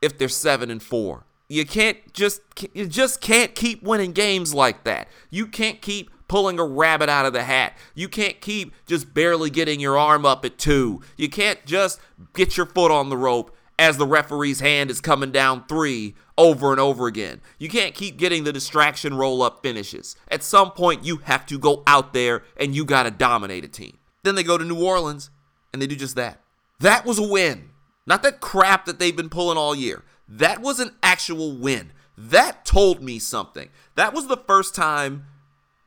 if 0.00 0.16
they're 0.18 0.28
7 0.28 0.70
and 0.70 0.82
4. 0.82 1.24
You 1.48 1.66
can't 1.66 1.98
just 2.12 2.42
you 2.74 2.86
just 2.86 3.20
can't 3.20 3.56
keep 3.56 3.82
winning 3.82 4.12
games 4.12 4.54
like 4.54 4.84
that. 4.84 5.08
You 5.30 5.48
can't 5.48 5.80
keep 5.82 6.10
pulling 6.28 6.60
a 6.60 6.64
rabbit 6.64 7.08
out 7.08 7.26
of 7.26 7.32
the 7.32 7.42
hat. 7.42 7.76
You 7.92 8.08
can't 8.08 8.40
keep 8.40 8.72
just 8.86 9.12
barely 9.12 9.50
getting 9.50 9.80
your 9.80 9.98
arm 9.98 10.24
up 10.24 10.44
at 10.44 10.58
2. 10.58 11.02
You 11.16 11.28
can't 11.28 11.64
just 11.66 12.00
get 12.34 12.56
your 12.56 12.66
foot 12.66 12.92
on 12.92 13.08
the 13.08 13.16
rope 13.16 13.56
as 13.80 13.96
the 13.96 14.06
referee's 14.06 14.60
hand 14.60 14.90
is 14.92 15.00
coming 15.00 15.32
down 15.32 15.64
3 15.66 16.14
over 16.38 16.70
and 16.70 16.78
over 16.78 17.08
again. 17.08 17.40
You 17.58 17.68
can't 17.68 17.94
keep 17.96 18.16
getting 18.16 18.44
the 18.44 18.52
distraction 18.52 19.14
roll 19.14 19.42
up 19.42 19.60
finishes. 19.60 20.14
At 20.28 20.44
some 20.44 20.70
point 20.70 21.04
you 21.04 21.16
have 21.24 21.46
to 21.46 21.58
go 21.58 21.82
out 21.84 22.12
there 22.12 22.44
and 22.56 22.76
you 22.76 22.84
got 22.84 23.02
to 23.02 23.10
dominate 23.10 23.64
a 23.64 23.68
team. 23.68 23.98
Then 24.22 24.36
they 24.36 24.44
go 24.44 24.56
to 24.56 24.64
New 24.64 24.84
Orleans 24.84 25.30
and 25.72 25.80
they 25.80 25.86
do 25.86 25.96
just 25.96 26.16
that. 26.16 26.40
That 26.80 27.04
was 27.04 27.18
a 27.18 27.26
win. 27.26 27.70
Not 28.06 28.22
that 28.22 28.40
crap 28.40 28.86
that 28.86 28.98
they've 28.98 29.16
been 29.16 29.28
pulling 29.28 29.58
all 29.58 29.74
year. 29.74 30.02
That 30.28 30.60
was 30.60 30.80
an 30.80 30.92
actual 31.02 31.56
win. 31.56 31.92
That 32.16 32.64
told 32.64 33.02
me 33.02 33.18
something. 33.18 33.68
That 33.94 34.12
was 34.12 34.26
the 34.26 34.36
first 34.36 34.74
time, 34.74 35.26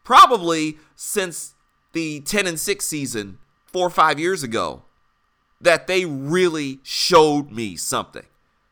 probably 0.04 0.78
since 0.96 1.54
the 1.94 2.22
10 2.22 2.48
and 2.48 2.60
6 2.60 2.86
season, 2.86 3.40
four 3.66 3.88
or 3.88 3.92
five 3.92 4.20
years 4.20 4.44
ago, 4.44 4.84
that 5.62 5.88
they 5.88 6.06
really 6.06 6.80
showed 6.84 7.52
me 7.52 7.76
something. 7.76 8.26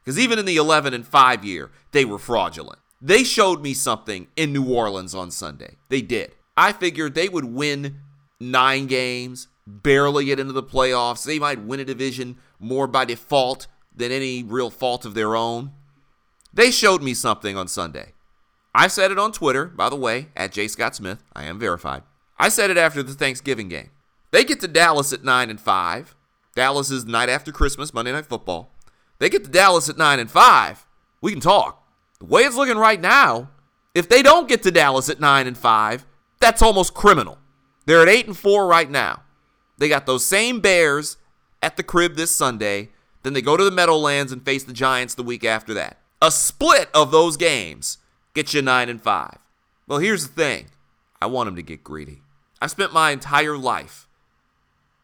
Because 0.03 0.19
even 0.19 0.39
in 0.39 0.45
the 0.45 0.57
11 0.57 0.93
and 0.93 1.05
5 1.05 1.45
year, 1.45 1.71
they 1.91 2.05
were 2.05 2.19
fraudulent. 2.19 2.79
They 3.01 3.23
showed 3.23 3.61
me 3.61 3.73
something 3.73 4.27
in 4.35 4.53
New 4.53 4.71
Orleans 4.71 5.15
on 5.15 5.31
Sunday. 5.31 5.77
They 5.89 6.01
did. 6.01 6.35
I 6.57 6.71
figured 6.71 7.15
they 7.15 7.29
would 7.29 7.45
win 7.45 8.01
nine 8.39 8.87
games, 8.87 9.47
barely 9.65 10.25
get 10.25 10.39
into 10.39 10.53
the 10.53 10.63
playoffs. 10.63 11.25
They 11.25 11.39
might 11.39 11.63
win 11.63 11.79
a 11.79 11.85
division 11.85 12.37
more 12.59 12.87
by 12.87 13.05
default 13.05 13.67
than 13.95 14.11
any 14.11 14.43
real 14.43 14.69
fault 14.69 15.05
of 15.05 15.13
their 15.13 15.35
own. 15.35 15.71
They 16.53 16.71
showed 16.71 17.01
me 17.01 17.13
something 17.13 17.57
on 17.57 17.67
Sunday. 17.67 18.13
I 18.73 18.87
said 18.87 19.11
it 19.11 19.19
on 19.19 19.31
Twitter, 19.31 19.65
by 19.65 19.89
the 19.89 19.95
way, 19.95 20.29
at 20.35 20.51
J. 20.51 20.67
Scott 20.67 20.95
Smith. 20.95 21.23
I 21.33 21.43
am 21.43 21.59
verified. 21.59 22.03
I 22.37 22.49
said 22.49 22.69
it 22.69 22.77
after 22.77 23.03
the 23.03 23.13
Thanksgiving 23.13 23.69
game. 23.69 23.91
They 24.31 24.43
get 24.43 24.61
to 24.61 24.67
Dallas 24.67 25.11
at 25.11 25.23
9 25.23 25.49
and 25.49 25.59
5. 25.59 26.15
Dallas 26.55 26.89
is 26.89 27.05
night 27.05 27.29
after 27.29 27.51
Christmas, 27.51 27.93
Monday 27.93 28.11
Night 28.11 28.25
Football. 28.25 28.73
They 29.19 29.29
get 29.29 29.43
to 29.43 29.49
Dallas 29.49 29.89
at 29.89 29.97
9 29.97 30.19
and 30.19 30.31
5. 30.31 30.85
We 31.21 31.31
can 31.31 31.41
talk. 31.41 31.85
The 32.19 32.25
way 32.25 32.43
it's 32.43 32.55
looking 32.55 32.77
right 32.77 32.99
now, 32.99 33.49
if 33.93 34.07
they 34.07 34.21
don't 34.21 34.47
get 34.47 34.63
to 34.63 34.71
Dallas 34.71 35.09
at 35.09 35.19
9 35.19 35.47
and 35.47 35.57
5, 35.57 36.05
that's 36.39 36.61
almost 36.61 36.93
criminal. 36.93 37.37
They're 37.85 38.01
at 38.01 38.09
8 38.09 38.27
and 38.27 38.37
4 38.37 38.67
right 38.67 38.89
now. 38.89 39.23
They 39.81 39.89
got 39.89 40.05
those 40.05 40.23
same 40.23 40.61
Bears 40.61 41.17
at 41.61 41.75
the 41.75 41.83
crib 41.83 42.15
this 42.15 42.31
Sunday. 42.31 42.89
Then 43.23 43.33
they 43.33 43.41
go 43.41 43.57
to 43.57 43.63
the 43.63 43.71
Meadowlands 43.71 44.31
and 44.31 44.45
face 44.45 44.63
the 44.63 44.73
Giants 44.73 45.15
the 45.15 45.23
week 45.23 45.43
after 45.43 45.73
that. 45.73 45.97
A 46.21 46.31
split 46.31 46.89
of 46.93 47.11
those 47.11 47.35
games 47.35 47.97
gets 48.33 48.53
you 48.53 48.61
9 48.61 48.87
and 48.87 49.01
5. 49.01 49.37
Well, 49.87 49.99
here's 49.99 50.27
the 50.27 50.33
thing. 50.33 50.67
I 51.21 51.25
want 51.25 51.47
them 51.47 51.57
to 51.57 51.61
get 51.61 51.83
greedy. 51.83 52.21
I've 52.61 52.71
spent 52.71 52.93
my 52.93 53.11
entire 53.11 53.57
life 53.57 54.07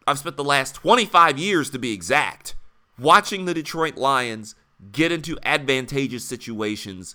I've 0.08 0.18
spent 0.18 0.38
the 0.38 0.44
last 0.44 0.74
25 0.74 1.36
years 1.38 1.68
to 1.68 1.78
be 1.78 1.92
exact, 1.92 2.54
watching 2.98 3.44
the 3.44 3.52
Detroit 3.52 3.98
Lions 3.98 4.54
get 4.90 5.12
into 5.12 5.38
advantageous 5.44 6.24
situations 6.24 7.14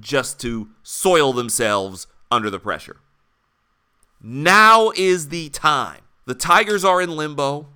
just 0.00 0.40
to 0.40 0.70
soil 0.82 1.32
themselves 1.32 2.08
under 2.28 2.50
the 2.50 2.58
pressure. 2.58 2.96
Now 4.20 4.90
is 4.96 5.28
the 5.28 5.48
time. 5.50 6.00
The 6.28 6.34
Tigers 6.34 6.84
are 6.84 7.00
in 7.00 7.16
limbo. 7.16 7.68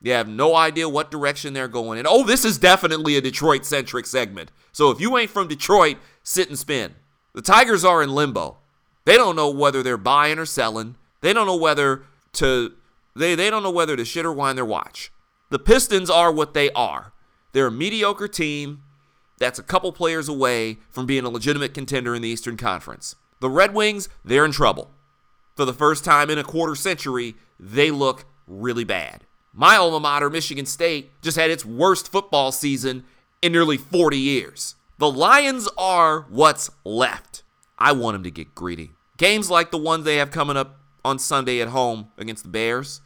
You 0.00 0.12
have 0.12 0.28
no 0.28 0.54
idea 0.54 0.88
what 0.88 1.10
direction 1.10 1.54
they're 1.54 1.66
going 1.66 1.98
in. 1.98 2.06
Oh, 2.08 2.22
this 2.22 2.44
is 2.44 2.56
definitely 2.56 3.16
a 3.16 3.20
Detroit 3.20 3.64
centric 3.66 4.06
segment. 4.06 4.52
So 4.70 4.92
if 4.92 5.00
you 5.00 5.18
ain't 5.18 5.28
from 5.28 5.48
Detroit, 5.48 5.96
sit 6.22 6.48
and 6.48 6.56
spin. 6.56 6.94
The 7.32 7.42
Tigers 7.42 7.84
are 7.84 8.04
in 8.04 8.14
limbo. 8.14 8.58
They 9.06 9.16
don't 9.16 9.34
know 9.34 9.50
whether 9.50 9.82
they're 9.82 9.96
buying 9.96 10.38
or 10.38 10.46
selling. 10.46 10.94
They 11.20 11.32
don't 11.32 11.48
know 11.48 11.56
whether 11.56 12.04
to 12.34 12.74
they, 13.16 13.34
they 13.34 13.50
don't 13.50 13.64
know 13.64 13.72
whether 13.72 13.96
to 13.96 14.04
shit 14.04 14.24
or 14.24 14.32
wind 14.32 14.56
their 14.56 14.64
watch. 14.64 15.10
The 15.50 15.58
Pistons 15.58 16.08
are 16.08 16.30
what 16.30 16.54
they 16.54 16.70
are. 16.70 17.12
They're 17.54 17.66
a 17.66 17.72
mediocre 17.72 18.28
team 18.28 18.84
that's 19.38 19.58
a 19.58 19.64
couple 19.64 19.90
players 19.90 20.28
away 20.28 20.78
from 20.90 21.06
being 21.06 21.24
a 21.24 21.28
legitimate 21.28 21.74
contender 21.74 22.14
in 22.14 22.22
the 22.22 22.28
Eastern 22.28 22.56
Conference. 22.56 23.16
The 23.40 23.50
Red 23.50 23.74
Wings, 23.74 24.08
they're 24.24 24.44
in 24.44 24.52
trouble. 24.52 24.92
For 25.56 25.64
the 25.64 25.72
first 25.72 26.04
time 26.04 26.28
in 26.28 26.38
a 26.38 26.44
quarter 26.44 26.74
century, 26.74 27.34
they 27.58 27.90
look 27.90 28.26
really 28.46 28.84
bad. 28.84 29.24
My 29.54 29.76
alma 29.76 29.98
mater, 29.98 30.28
Michigan 30.28 30.66
State, 30.66 31.10
just 31.22 31.38
had 31.38 31.50
its 31.50 31.64
worst 31.64 32.12
football 32.12 32.52
season 32.52 33.04
in 33.40 33.52
nearly 33.52 33.78
40 33.78 34.18
years. 34.18 34.74
The 34.98 35.10
Lions 35.10 35.66
are 35.78 36.26
what's 36.28 36.70
left. 36.84 37.42
I 37.78 37.92
want 37.92 38.14
them 38.14 38.22
to 38.24 38.30
get 38.30 38.54
greedy. 38.54 38.92
Games 39.16 39.50
like 39.50 39.70
the 39.70 39.78
ones 39.78 40.04
they 40.04 40.16
have 40.16 40.30
coming 40.30 40.58
up 40.58 40.78
on 41.06 41.18
Sunday 41.18 41.62
at 41.62 41.68
home 41.68 42.08
against 42.18 42.42
the 42.42 42.50
Bears, 42.50 43.00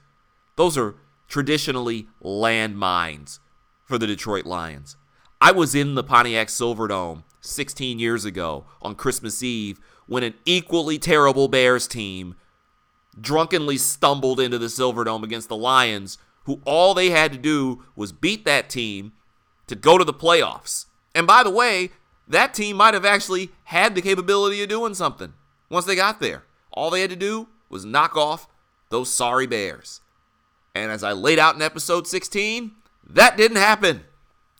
those 0.56 0.76
are 0.76 0.96
traditionally 1.28 2.08
landmines 2.22 3.38
for 3.84 3.96
the 3.96 4.08
Detroit 4.08 4.44
Lions. 4.44 4.96
I 5.40 5.52
was 5.52 5.76
in 5.76 5.94
the 5.94 6.02
Pontiac 6.02 6.48
Silverdome 6.48 7.22
16 7.40 8.00
years 8.00 8.24
ago 8.24 8.66
on 8.82 8.96
Christmas 8.96 9.40
Eve 9.42 9.78
when 10.10 10.24
an 10.24 10.34
equally 10.44 10.98
terrible 10.98 11.46
Bears 11.46 11.86
team 11.86 12.34
drunkenly 13.20 13.78
stumbled 13.78 14.40
into 14.40 14.58
the 14.58 14.66
Silverdome 14.66 15.22
against 15.22 15.48
the 15.48 15.56
Lions 15.56 16.18
who 16.46 16.60
all 16.64 16.94
they 16.94 17.10
had 17.10 17.30
to 17.30 17.38
do 17.38 17.84
was 17.94 18.10
beat 18.10 18.44
that 18.44 18.68
team 18.68 19.12
to 19.68 19.76
go 19.76 19.96
to 19.96 20.04
the 20.04 20.12
playoffs. 20.12 20.86
And 21.14 21.28
by 21.28 21.44
the 21.44 21.50
way, 21.50 21.90
that 22.26 22.54
team 22.54 22.78
might 22.78 22.94
have 22.94 23.04
actually 23.04 23.52
had 23.62 23.94
the 23.94 24.02
capability 24.02 24.60
of 24.64 24.68
doing 24.68 24.94
something 24.94 25.32
once 25.68 25.84
they 25.84 25.94
got 25.94 26.18
there. 26.18 26.42
All 26.72 26.90
they 26.90 27.02
had 27.02 27.10
to 27.10 27.16
do 27.16 27.46
was 27.68 27.84
knock 27.84 28.16
off 28.16 28.48
those 28.88 29.12
sorry 29.12 29.46
Bears. 29.46 30.00
And 30.74 30.90
as 30.90 31.04
I 31.04 31.12
laid 31.12 31.38
out 31.38 31.54
in 31.54 31.62
episode 31.62 32.08
16, 32.08 32.72
that 33.08 33.36
didn't 33.36 33.58
happen. 33.58 34.02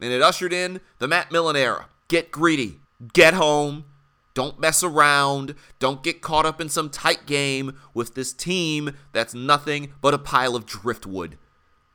And 0.00 0.12
it 0.12 0.22
ushered 0.22 0.52
in 0.52 0.80
the 1.00 1.08
Matt 1.08 1.32
Millen 1.32 1.56
era. 1.56 1.88
Get 2.06 2.30
greedy, 2.30 2.78
get 3.12 3.34
home, 3.34 3.86
don't 4.34 4.60
mess 4.60 4.82
around, 4.82 5.54
don't 5.78 6.02
get 6.02 6.20
caught 6.22 6.46
up 6.46 6.60
in 6.60 6.68
some 6.68 6.90
tight 6.90 7.26
game 7.26 7.78
with 7.94 8.14
this 8.14 8.32
team 8.32 8.96
that's 9.12 9.34
nothing 9.34 9.92
but 10.00 10.14
a 10.14 10.18
pile 10.18 10.54
of 10.54 10.66
driftwood. 10.66 11.36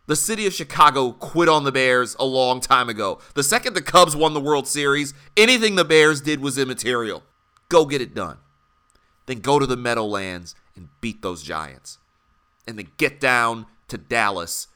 The 0.07 0.15
city 0.15 0.45
of 0.45 0.53
Chicago 0.53 1.11
quit 1.11 1.49
on 1.49 1.63
the 1.63 1.71
Bears 1.71 2.15
a 2.19 2.25
long 2.25 2.59
time 2.59 2.89
ago. 2.89 3.19
The 3.33 3.43
second 3.43 3.73
the 3.73 3.81
Cubs 3.81 4.15
won 4.15 4.33
the 4.33 4.39
World 4.39 4.67
Series, 4.67 5.13
anything 5.35 5.75
the 5.75 5.85
Bears 5.85 6.21
did 6.21 6.41
was 6.41 6.57
immaterial. 6.57 7.23
Go 7.69 7.85
get 7.85 8.01
it 8.01 8.13
done. 8.13 8.37
Then 9.25 9.39
go 9.39 9.57
to 9.57 9.65
the 9.65 9.77
Meadowlands 9.77 10.53
and 10.75 10.89
beat 11.01 11.23
those 11.23 11.41
Giants. 11.41 11.97
And 12.67 12.77
then 12.77 12.89
get 12.97 13.19
down 13.19 13.65
to 13.87 13.97
Dallas 13.97 14.67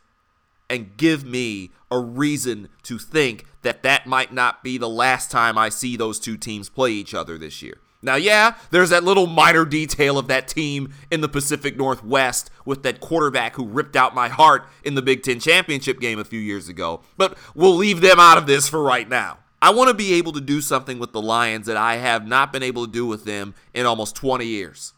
and 0.70 0.96
give 0.98 1.26
me 1.26 1.72
a 1.92 2.00
reason 2.00 2.70
to 2.84 2.98
think 2.98 3.46
that 3.64 3.84
that 3.84 4.06
might 4.06 4.34
not 4.34 4.64
be 4.64 4.78
the 4.78 4.90
last 4.90 5.32
time 5.32 5.58
I 5.58 5.70
see 5.70 5.98
those 5.98 6.20
two 6.20 6.38
teams 6.38 6.70
play 6.70 6.92
each 6.92 7.14
other 7.14 7.38
this 7.38 7.62
year. 7.62 7.80
Now, 8.02 8.16
yeah, 8.16 8.56
there's 8.72 8.92
that 8.92 9.04
little 9.04 9.28
minor 9.28 9.66
detail 9.66 10.18
of 10.18 10.28
that 10.28 10.48
team 10.48 10.94
in 11.12 11.20
the 11.20 11.28
Pacific 11.28 11.76
Northwest 11.76 12.50
with 12.64 12.84
that 12.84 13.02
quarterback 13.02 13.56
who 13.56 13.66
ripped 13.66 13.98
out 13.98 14.16
my 14.16 14.30
heart 14.30 14.66
in 14.84 14.96
the 14.96 15.02
Big 15.02 15.22
Ten 15.22 15.40
championship 15.40 16.00
game 16.00 16.18
a 16.18 16.24
few 16.24 16.40
years 16.40 16.70
ago, 16.70 17.02
but 17.18 17.38
we'll 17.54 17.76
leave 17.76 18.00
them 18.00 18.20
out 18.20 18.38
of 18.38 18.48
this 18.48 18.70
for 18.70 18.82
right 18.82 19.10
now. 19.10 19.40
I 19.62 19.72
want 19.72 19.90
to 19.90 19.94
be 19.94 20.14
able 20.14 20.32
to 20.34 20.42
do 20.42 20.62
something 20.62 21.00
with 21.00 21.12
the 21.12 21.22
Lions 21.22 21.68
that 21.68 21.76
I 21.76 21.98
have 21.98 22.26
not 22.26 22.54
been 22.54 22.64
able 22.64 22.86
to 22.86 22.92
do 22.92 23.06
with 23.06 23.26
them 23.26 23.54
in 23.74 23.86
almost 23.86 24.16
20 24.16 24.46
years. 24.46 24.94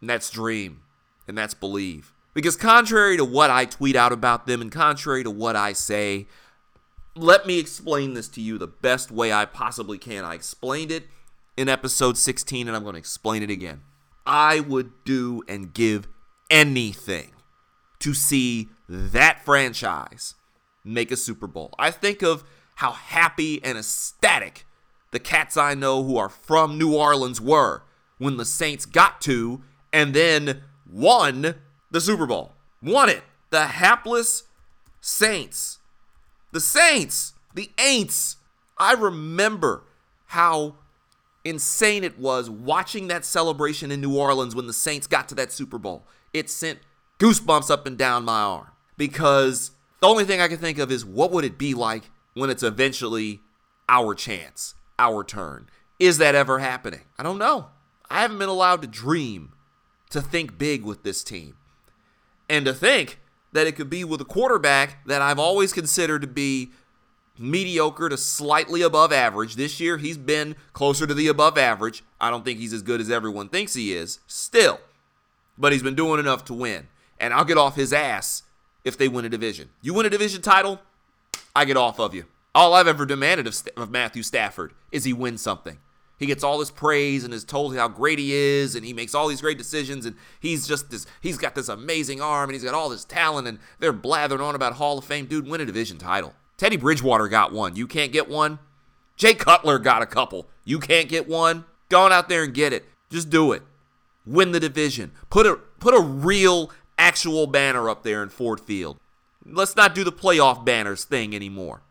And 0.00 0.08
that's 0.08 0.30
dream, 0.30 0.82
and 1.26 1.36
that's 1.36 1.54
believe. 1.54 2.14
Because 2.38 2.54
contrary 2.54 3.16
to 3.16 3.24
what 3.24 3.50
I 3.50 3.64
tweet 3.64 3.96
out 3.96 4.12
about 4.12 4.46
them 4.46 4.62
and 4.62 4.70
contrary 4.70 5.24
to 5.24 5.30
what 5.30 5.56
I 5.56 5.72
say, 5.72 6.28
let 7.16 7.48
me 7.48 7.58
explain 7.58 8.14
this 8.14 8.28
to 8.28 8.40
you 8.40 8.58
the 8.58 8.68
best 8.68 9.10
way 9.10 9.32
I 9.32 9.44
possibly 9.44 9.98
can. 9.98 10.24
I 10.24 10.34
explained 10.34 10.92
it 10.92 11.08
in 11.56 11.68
episode 11.68 12.16
16, 12.16 12.68
and 12.68 12.76
I'm 12.76 12.84
going 12.84 12.92
to 12.92 12.98
explain 13.00 13.42
it 13.42 13.50
again. 13.50 13.80
I 14.24 14.60
would 14.60 14.92
do 15.04 15.42
and 15.48 15.74
give 15.74 16.06
anything 16.48 17.32
to 17.98 18.14
see 18.14 18.68
that 18.88 19.44
franchise 19.44 20.36
make 20.84 21.10
a 21.10 21.16
Super 21.16 21.48
Bowl. 21.48 21.74
I 21.76 21.90
think 21.90 22.22
of 22.22 22.44
how 22.76 22.92
happy 22.92 23.60
and 23.64 23.76
ecstatic 23.76 24.64
the 25.10 25.18
cats 25.18 25.56
I 25.56 25.74
know 25.74 26.04
who 26.04 26.16
are 26.16 26.28
from 26.28 26.78
New 26.78 26.94
Orleans 26.94 27.40
were 27.40 27.82
when 28.18 28.36
the 28.36 28.44
Saints 28.44 28.86
got 28.86 29.20
to 29.22 29.60
and 29.92 30.14
then 30.14 30.62
won 30.88 31.56
the 31.90 32.00
Super 32.00 32.26
Bowl. 32.26 32.52
Won 32.82 33.08
it. 33.08 33.22
The 33.50 33.66
hapless 33.66 34.44
Saints. 35.00 35.78
The 36.52 36.60
Saints. 36.60 37.34
The 37.54 37.70
Aints. 37.78 38.36
I 38.78 38.94
remember 38.94 39.84
how 40.26 40.76
insane 41.44 42.04
it 42.04 42.18
was 42.18 42.50
watching 42.50 43.08
that 43.08 43.24
celebration 43.24 43.90
in 43.90 44.00
New 44.00 44.16
Orleans 44.16 44.54
when 44.54 44.66
the 44.66 44.72
Saints 44.72 45.06
got 45.06 45.28
to 45.28 45.34
that 45.36 45.52
Super 45.52 45.78
Bowl. 45.78 46.04
It 46.32 46.50
sent 46.50 46.80
goosebumps 47.18 47.70
up 47.70 47.86
and 47.86 47.96
down 47.96 48.24
my 48.24 48.40
arm 48.40 48.68
because 48.96 49.72
the 50.00 50.06
only 50.06 50.24
thing 50.24 50.40
I 50.40 50.48
can 50.48 50.58
think 50.58 50.78
of 50.78 50.92
is 50.92 51.04
what 51.04 51.30
would 51.32 51.44
it 51.44 51.58
be 51.58 51.74
like 51.74 52.10
when 52.34 52.50
it's 52.50 52.62
eventually 52.62 53.40
our 53.88 54.14
chance, 54.14 54.74
our 54.98 55.24
turn? 55.24 55.68
Is 55.98 56.18
that 56.18 56.34
ever 56.34 56.58
happening? 56.58 57.00
I 57.18 57.22
don't 57.22 57.38
know. 57.38 57.68
I 58.10 58.20
haven't 58.20 58.38
been 58.38 58.48
allowed 58.48 58.82
to 58.82 58.88
dream, 58.88 59.52
to 60.10 60.22
think 60.22 60.58
big 60.58 60.84
with 60.84 61.02
this 61.02 61.24
team. 61.24 61.56
And 62.48 62.64
to 62.64 62.72
think 62.72 63.18
that 63.52 63.66
it 63.66 63.76
could 63.76 63.90
be 63.90 64.04
with 64.04 64.20
a 64.20 64.24
quarterback 64.24 65.06
that 65.06 65.22
I've 65.22 65.38
always 65.38 65.72
considered 65.72 66.22
to 66.22 66.28
be 66.28 66.70
mediocre 67.38 68.08
to 68.08 68.16
slightly 68.16 68.82
above 68.82 69.12
average. 69.12 69.56
This 69.56 69.80
year, 69.80 69.98
he's 69.98 70.18
been 70.18 70.56
closer 70.72 71.06
to 71.06 71.14
the 71.14 71.28
above 71.28 71.56
average. 71.56 72.02
I 72.20 72.30
don't 72.30 72.44
think 72.44 72.58
he's 72.58 72.72
as 72.72 72.82
good 72.82 73.00
as 73.00 73.10
everyone 73.10 73.48
thinks 73.48 73.74
he 73.74 73.92
is, 73.92 74.20
still. 74.26 74.80
But 75.56 75.72
he's 75.72 75.82
been 75.82 75.94
doing 75.94 76.20
enough 76.20 76.44
to 76.46 76.54
win. 76.54 76.88
And 77.18 77.32
I'll 77.32 77.44
get 77.44 77.58
off 77.58 77.76
his 77.76 77.92
ass 77.92 78.42
if 78.84 78.96
they 78.96 79.08
win 79.08 79.24
a 79.24 79.28
division. 79.28 79.70
You 79.82 79.94
win 79.94 80.06
a 80.06 80.10
division 80.10 80.42
title, 80.42 80.80
I 81.54 81.64
get 81.64 81.76
off 81.76 81.98
of 81.98 82.14
you. 82.14 82.24
All 82.54 82.74
I've 82.74 82.88
ever 82.88 83.06
demanded 83.06 83.46
of, 83.46 83.56
of 83.76 83.90
Matthew 83.90 84.22
Stafford 84.22 84.72
is 84.90 85.04
he 85.04 85.12
win 85.12 85.38
something. 85.38 85.78
He 86.18 86.26
gets 86.26 86.42
all 86.42 86.58
this 86.58 86.70
praise 86.70 87.24
and 87.24 87.32
is 87.32 87.44
told 87.44 87.76
how 87.76 87.88
great 87.88 88.18
he 88.18 88.32
is, 88.32 88.74
and 88.74 88.84
he 88.84 88.92
makes 88.92 89.14
all 89.14 89.28
these 89.28 89.40
great 89.40 89.56
decisions, 89.56 90.04
and 90.04 90.16
he's 90.40 90.66
just 90.66 90.90
this. 90.90 91.06
He's 91.20 91.38
got 91.38 91.54
this 91.54 91.68
amazing 91.68 92.20
arm, 92.20 92.50
and 92.50 92.54
he's 92.54 92.64
got 92.64 92.74
all 92.74 92.88
this 92.88 93.04
talent, 93.04 93.46
and 93.46 93.58
they're 93.78 93.92
blathering 93.92 94.40
on 94.40 94.54
about 94.54 94.74
Hall 94.74 94.98
of 94.98 95.04
Fame. 95.04 95.26
Dude, 95.26 95.46
win 95.46 95.60
a 95.60 95.64
division 95.64 95.98
title. 95.98 96.34
Teddy 96.56 96.76
Bridgewater 96.76 97.28
got 97.28 97.52
one. 97.52 97.76
You 97.76 97.86
can't 97.86 98.12
get 98.12 98.28
one. 98.28 98.58
Jay 99.16 99.34
Cutler 99.34 99.78
got 99.78 100.02
a 100.02 100.06
couple. 100.06 100.48
You 100.64 100.80
can't 100.80 101.08
get 101.08 101.28
one. 101.28 101.64
Go 101.88 102.02
on 102.02 102.12
out 102.12 102.28
there 102.28 102.42
and 102.42 102.52
get 102.52 102.72
it. 102.72 102.84
Just 103.10 103.30
do 103.30 103.52
it. 103.52 103.62
Win 104.26 104.52
the 104.52 104.60
division. 104.60 105.12
Put 105.30 105.46
a 105.46 105.56
put 105.56 105.94
a 105.94 106.00
real 106.00 106.70
actual 106.98 107.46
banner 107.46 107.88
up 107.88 108.02
there 108.02 108.22
in 108.22 108.28
Ford 108.28 108.60
Field. 108.60 108.98
Let's 109.44 109.76
not 109.76 109.94
do 109.94 110.04
the 110.04 110.12
playoff 110.12 110.64
banners 110.64 111.04
thing 111.04 111.34
anymore. 111.34 111.82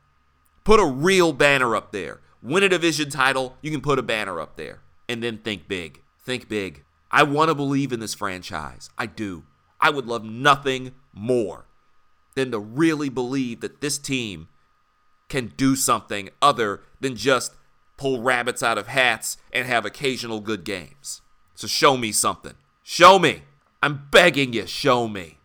Put 0.64 0.80
a 0.80 0.86
real 0.86 1.34
banner 1.34 1.76
up 1.76 1.92
there. 1.92 2.20
Win 2.42 2.64
a 2.64 2.70
division 2.70 3.10
title, 3.10 3.58
you 3.62 3.72
can 3.72 3.82
put 3.82 4.00
a 4.00 4.04
banner 4.04 4.40
up 4.40 4.58
there. 4.58 4.82
And 5.10 5.24
then 5.24 5.38
think 5.38 5.68
big. 5.68 6.02
Think 6.20 6.50
big. 6.50 6.84
I 7.10 7.24
want 7.24 7.50
to 7.50 7.56
believe 7.56 7.92
in 7.92 8.00
this 8.00 8.14
franchise. 8.14 8.90
I 8.98 9.06
do. 9.06 9.44
I 9.80 9.90
would 9.90 10.06
love 10.06 10.24
nothing 10.24 10.94
more 11.14 11.66
than 12.36 12.52
to 12.52 12.60
really 12.60 13.10
believe 13.10 13.62
that 13.62 13.82
this 13.82 13.98
team 13.98 14.48
can 15.30 15.54
do 15.58 15.76
something 15.76 16.30
other 16.42 16.82
than 17.00 17.16
just 17.16 17.54
pull 17.98 18.22
rabbits 18.22 18.62
out 18.62 18.78
of 18.78 18.88
hats 18.88 19.38
and 19.52 19.68
have 19.68 19.86
occasional 19.86 20.40
good 20.40 20.64
games. 20.64 21.22
So 21.56 21.68
show 21.68 21.98
me 21.98 22.12
something. 22.12 22.54
Show 22.84 23.20
me. 23.20 23.42
I'm 23.82 24.08
begging 24.12 24.54
you, 24.54 24.68
show 24.68 25.08
me. 25.08 25.38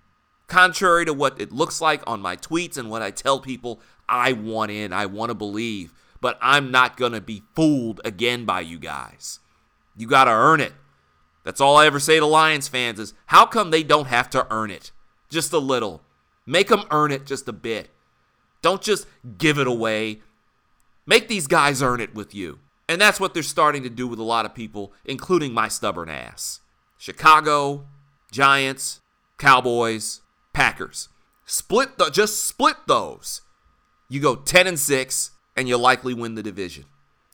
Contrary 0.47 1.05
to 1.07 1.15
what 1.15 1.41
it 1.41 1.53
looks 1.53 1.81
like 1.81 2.03
on 2.07 2.21
my 2.21 2.37
tweets 2.37 2.77
and 2.77 2.91
what 2.91 3.03
I 3.03 3.11
tell 3.11 3.41
people, 3.41 3.81
I 4.09 4.33
want 4.33 4.71
in, 4.71 4.93
I 4.93 5.07
want 5.07 5.31
to 5.31 5.35
believe, 5.35 5.93
but 6.23 6.39
I'm 6.41 6.71
not 6.71 6.97
going 6.97 7.13
to 7.13 7.21
be 7.21 7.43
fooled 7.55 8.01
again 8.05 8.47
by 8.47 8.61
you 8.61 8.79
guys. 8.79 9.41
You 9.97 10.07
got 10.07 10.25
to 10.25 10.31
earn 10.31 10.61
it. 10.61 10.73
That's 11.45 11.61
all 11.61 11.77
I 11.77 11.85
ever 11.87 11.99
say 11.99 12.21
to 12.21 12.25
Lions 12.25 12.69
fans 12.69 13.01
is 13.01 13.13
how 13.27 13.45
come 13.45 13.71
they 13.71 13.83
don't 13.83 14.07
have 14.07 14.31
to 14.31 14.47
earn 14.49 14.71
it? 14.71 14.93
Just 15.29 15.53
a 15.53 15.59
little. 15.59 16.01
Make 16.47 16.69
them 16.69 16.85
earn 16.93 17.11
it 17.11 17.27
just 17.27 17.49
a 17.49 17.53
bit. 17.53 17.91
Don't 18.63 18.81
just 18.81 19.09
give 19.37 19.59
it 19.59 19.67
away. 19.67 20.21
Make 21.05 21.27
these 21.27 21.49
guys 21.49 21.83
earn 21.83 22.01
it 22.01 22.15
with 22.15 22.35
you. 22.35 22.61
And 22.89 23.01
that's 23.01 23.19
what 23.19 23.35
they're 23.35 23.43
starting 23.43 23.83
to 23.83 23.91
do 23.91 24.07
with 24.07 24.21
a 24.21 24.25
lot 24.25 24.47
of 24.47 24.55
people, 24.55 24.93
including 25.05 25.53
my 25.53 25.67
stubborn 25.67 26.09
ass. 26.09 26.61
Chicago, 26.99 27.87
Giants, 28.31 29.01
Cowboys, 29.39 30.21
Packers. 30.53 31.09
Split 31.45 31.99
the, 31.99 32.11
just 32.11 32.45
split 32.45 32.77
those. 32.87 33.41
You 34.09 34.21
go 34.21 34.37
10 34.37 34.69
and 34.69 34.79
6 34.79 35.33
and 35.57 35.69
you'll 35.69 35.79
likely 35.79 36.15
win 36.15 36.35
the 36.35 36.43
division. 36.43 36.85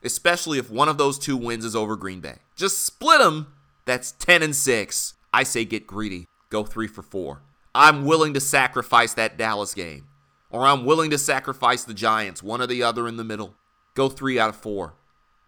Especially 0.02 0.58
if 0.58 0.70
one 0.70 0.88
of 0.88 0.98
those 0.98 1.18
two 1.18 1.36
wins 1.36 1.64
is 1.64 1.74
over 1.74 1.96
Green 1.96 2.20
Bay. 2.20 2.36
Just 2.56 2.84
split 2.84 3.18
them. 3.18 3.52
That's 3.84 4.12
10 4.12 4.42
and 4.42 4.54
6. 4.54 5.14
I 5.32 5.42
say 5.42 5.64
get 5.64 5.86
greedy. 5.86 6.26
Go 6.50 6.64
3 6.64 6.86
for 6.86 7.02
4. 7.02 7.42
I'm 7.74 8.04
willing 8.04 8.34
to 8.34 8.40
sacrifice 8.40 9.14
that 9.14 9.36
Dallas 9.36 9.74
game 9.74 10.06
or 10.50 10.64
I'm 10.64 10.84
willing 10.84 11.10
to 11.10 11.18
sacrifice 11.18 11.84
the 11.84 11.94
Giants, 11.94 12.42
one 12.42 12.60
or 12.60 12.66
the 12.66 12.82
other 12.82 13.06
in 13.06 13.16
the 13.16 13.24
middle. 13.24 13.54
Go 13.94 14.08
three 14.08 14.38
out 14.38 14.48
of 14.48 14.56
four. 14.56 14.94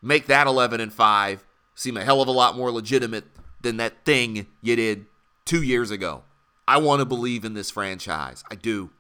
Make 0.02 0.26
that 0.26 0.46
11 0.46 0.80
and 0.80 0.92
5 0.92 1.44
seem 1.74 1.96
a 1.96 2.04
hell 2.04 2.20
of 2.20 2.28
a 2.28 2.32
lot 2.32 2.56
more 2.56 2.70
legitimate 2.70 3.24
than 3.60 3.76
that 3.78 4.04
thing 4.04 4.46
you 4.60 4.76
did 4.76 5.06
two 5.44 5.62
years 5.62 5.90
ago. 5.90 6.24
I 6.66 6.78
want 6.78 7.00
to 7.00 7.06
believe 7.06 7.44
in 7.44 7.54
this 7.54 7.70
franchise. 7.70 8.44
I 8.50 8.54
do. 8.54 8.90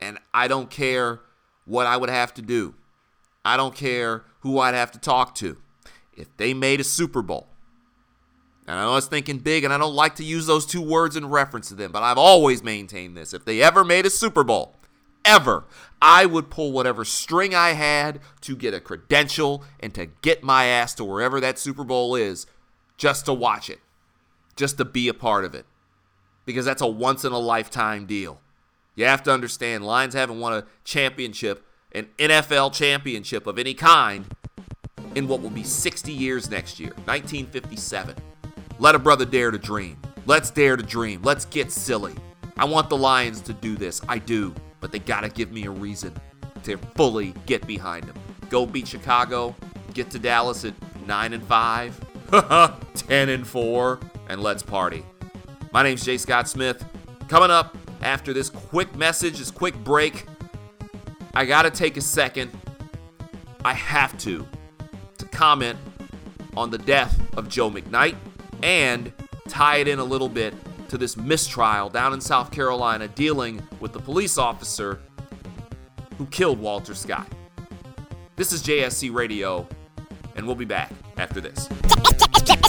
And 0.00 0.18
I 0.32 0.48
don't 0.48 0.70
care 0.70 1.20
what 1.68 1.86
I 1.86 1.96
would 1.96 2.10
have 2.10 2.34
to 2.34 2.42
do. 2.42 2.74
I 3.44 3.56
don't 3.56 3.74
care 3.74 4.24
who 4.40 4.58
I'd 4.58 4.74
have 4.74 4.90
to 4.92 4.98
talk 4.98 5.34
to. 5.36 5.58
If 6.16 6.36
they 6.36 6.52
made 6.52 6.80
a 6.80 6.84
Super 6.84 7.22
Bowl, 7.22 7.46
and 8.66 8.78
I 8.78 8.86
was 8.86 9.06
thinking 9.06 9.38
big, 9.38 9.64
and 9.64 9.72
I 9.72 9.78
don't 9.78 9.94
like 9.94 10.16
to 10.16 10.24
use 10.24 10.46
those 10.46 10.66
two 10.66 10.82
words 10.82 11.16
in 11.16 11.28
reference 11.28 11.68
to 11.68 11.74
them, 11.74 11.92
but 11.92 12.02
I've 12.02 12.18
always 12.18 12.62
maintained 12.62 13.16
this. 13.16 13.32
If 13.32 13.44
they 13.44 13.62
ever 13.62 13.84
made 13.84 14.04
a 14.04 14.10
Super 14.10 14.44
Bowl, 14.44 14.74
ever, 15.24 15.64
I 16.02 16.26
would 16.26 16.50
pull 16.50 16.72
whatever 16.72 17.04
string 17.04 17.54
I 17.54 17.70
had 17.70 18.20
to 18.42 18.56
get 18.56 18.74
a 18.74 18.80
credential 18.80 19.64
and 19.80 19.94
to 19.94 20.06
get 20.06 20.42
my 20.42 20.64
ass 20.64 20.94
to 20.96 21.04
wherever 21.04 21.40
that 21.40 21.58
Super 21.58 21.84
Bowl 21.84 22.14
is 22.14 22.46
just 22.96 23.26
to 23.26 23.32
watch 23.32 23.70
it, 23.70 23.80
just 24.56 24.76
to 24.78 24.84
be 24.84 25.08
a 25.08 25.14
part 25.14 25.44
of 25.44 25.54
it. 25.54 25.66
Because 26.44 26.64
that's 26.64 26.82
a 26.82 26.86
once 26.86 27.24
in 27.24 27.32
a 27.32 27.38
lifetime 27.38 28.06
deal. 28.06 28.40
You 28.98 29.04
have 29.04 29.22
to 29.22 29.32
understand, 29.32 29.86
Lions 29.86 30.12
haven't 30.14 30.40
won 30.40 30.54
a 30.54 30.64
championship, 30.82 31.64
an 31.92 32.08
NFL 32.18 32.72
championship 32.72 33.46
of 33.46 33.56
any 33.56 33.72
kind, 33.72 34.26
in 35.14 35.28
what 35.28 35.40
will 35.40 35.50
be 35.50 35.62
60 35.62 36.10
years 36.10 36.50
next 36.50 36.80
year, 36.80 36.90
1957. 37.04 38.16
Let 38.80 38.96
a 38.96 38.98
brother 38.98 39.24
dare 39.24 39.52
to 39.52 39.58
dream. 39.58 39.98
Let's 40.26 40.50
dare 40.50 40.76
to 40.76 40.82
dream. 40.82 41.22
Let's 41.22 41.44
get 41.44 41.70
silly. 41.70 42.16
I 42.56 42.64
want 42.64 42.88
the 42.88 42.96
Lions 42.96 43.40
to 43.42 43.52
do 43.52 43.76
this. 43.76 44.02
I 44.08 44.18
do. 44.18 44.52
But 44.80 44.90
they 44.90 44.98
got 44.98 45.20
to 45.20 45.28
give 45.28 45.52
me 45.52 45.66
a 45.66 45.70
reason 45.70 46.12
to 46.64 46.76
fully 46.96 47.34
get 47.46 47.64
behind 47.68 48.02
them. 48.02 48.16
Go 48.50 48.66
beat 48.66 48.88
Chicago, 48.88 49.54
get 49.94 50.10
to 50.10 50.18
Dallas 50.18 50.64
at 50.64 50.74
9 51.06 51.34
and 51.34 51.44
5, 51.44 52.84
10 52.94 53.28
and 53.28 53.46
4, 53.46 54.00
and 54.28 54.42
let's 54.42 54.64
party. 54.64 55.04
My 55.70 55.84
name's 55.84 56.04
Jay 56.04 56.18
Scott 56.18 56.48
Smith. 56.48 56.84
Coming 57.28 57.52
up 57.52 57.76
after 58.02 58.32
this 58.32 58.50
quick 58.50 58.94
message, 58.96 59.38
this 59.38 59.50
quick 59.50 59.76
break, 59.84 60.26
I 61.34 61.44
got 61.44 61.62
to 61.62 61.70
take 61.70 61.96
a 61.96 62.00
second. 62.00 62.50
I 63.64 63.74
have 63.74 64.16
to 64.18 64.46
to 65.18 65.26
comment 65.26 65.78
on 66.56 66.70
the 66.70 66.78
death 66.78 67.20
of 67.36 67.48
Joe 67.48 67.70
McKnight 67.70 68.16
and 68.62 69.12
tie 69.48 69.78
it 69.78 69.88
in 69.88 69.98
a 69.98 70.04
little 70.04 70.28
bit 70.28 70.54
to 70.88 70.98
this 70.98 71.16
mistrial 71.16 71.90
down 71.90 72.12
in 72.12 72.20
South 72.20 72.50
Carolina 72.50 73.08
dealing 73.08 73.62
with 73.80 73.92
the 73.92 74.00
police 74.00 74.38
officer 74.38 75.00
who 76.16 76.26
killed 76.26 76.58
Walter 76.58 76.94
Scott. 76.94 77.28
This 78.36 78.52
is 78.52 78.62
JSC 78.62 79.12
Radio, 79.12 79.66
and 80.36 80.46
we'll 80.46 80.56
be 80.56 80.64
back 80.64 80.92
after 81.16 81.40
this. 81.40 81.68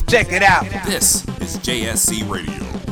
Check 0.08 0.32
it 0.32 0.44
out. 0.44 0.65
This 0.86 1.28
is 1.39 1.58
JSC 1.58 2.28
Radio. 2.30 2.88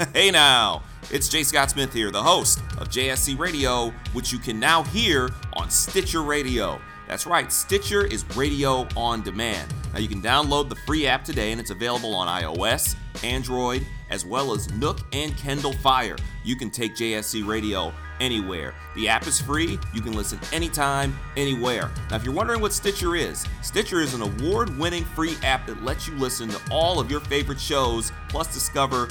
hey 0.14 0.30
now, 0.30 0.82
it's 1.10 1.28
Jay 1.28 1.42
Scott 1.42 1.70
Smith 1.70 1.92
here, 1.92 2.10
the 2.10 2.22
host 2.22 2.60
of 2.78 2.88
JSC 2.88 3.38
Radio, 3.38 3.92
which 4.14 4.32
you 4.32 4.38
can 4.38 4.58
now 4.58 4.82
hear 4.84 5.28
on 5.54 5.68
Stitcher 5.68 6.22
Radio. 6.22 6.80
That's 7.06 7.26
right, 7.26 7.52
Stitcher 7.52 8.06
is 8.06 8.24
radio 8.34 8.88
on 8.96 9.20
demand. 9.20 9.74
Now 9.92 9.98
you 9.98 10.08
can 10.08 10.22
download 10.22 10.70
the 10.70 10.76
free 10.86 11.06
app 11.06 11.22
today 11.22 11.52
and 11.52 11.60
it's 11.60 11.70
available 11.70 12.14
on 12.14 12.28
iOS, 12.28 12.96
Android, 13.22 13.86
as 14.08 14.24
well 14.24 14.54
as 14.54 14.72
Nook 14.74 15.00
and 15.12 15.36
Kindle 15.36 15.72
Fire. 15.74 16.16
You 16.44 16.56
can 16.56 16.70
take 16.70 16.94
JSC 16.94 17.46
Radio 17.46 17.92
anywhere. 18.20 18.74
The 18.94 19.08
app 19.08 19.26
is 19.26 19.40
free. 19.40 19.78
You 19.92 20.00
can 20.00 20.12
listen 20.12 20.38
anytime, 20.52 21.18
anywhere. 21.36 21.90
Now, 22.10 22.16
if 22.16 22.24
you're 22.24 22.34
wondering 22.34 22.60
what 22.60 22.72
Stitcher 22.72 23.16
is, 23.16 23.46
Stitcher 23.62 24.00
is 24.00 24.14
an 24.14 24.22
award 24.22 24.76
winning 24.78 25.04
free 25.04 25.36
app 25.42 25.66
that 25.66 25.82
lets 25.82 26.06
you 26.06 26.14
listen 26.14 26.48
to 26.50 26.60
all 26.70 27.00
of 27.00 27.10
your 27.10 27.20
favorite 27.20 27.60
shows, 27.60 28.12
plus 28.28 28.52
discover 28.52 29.08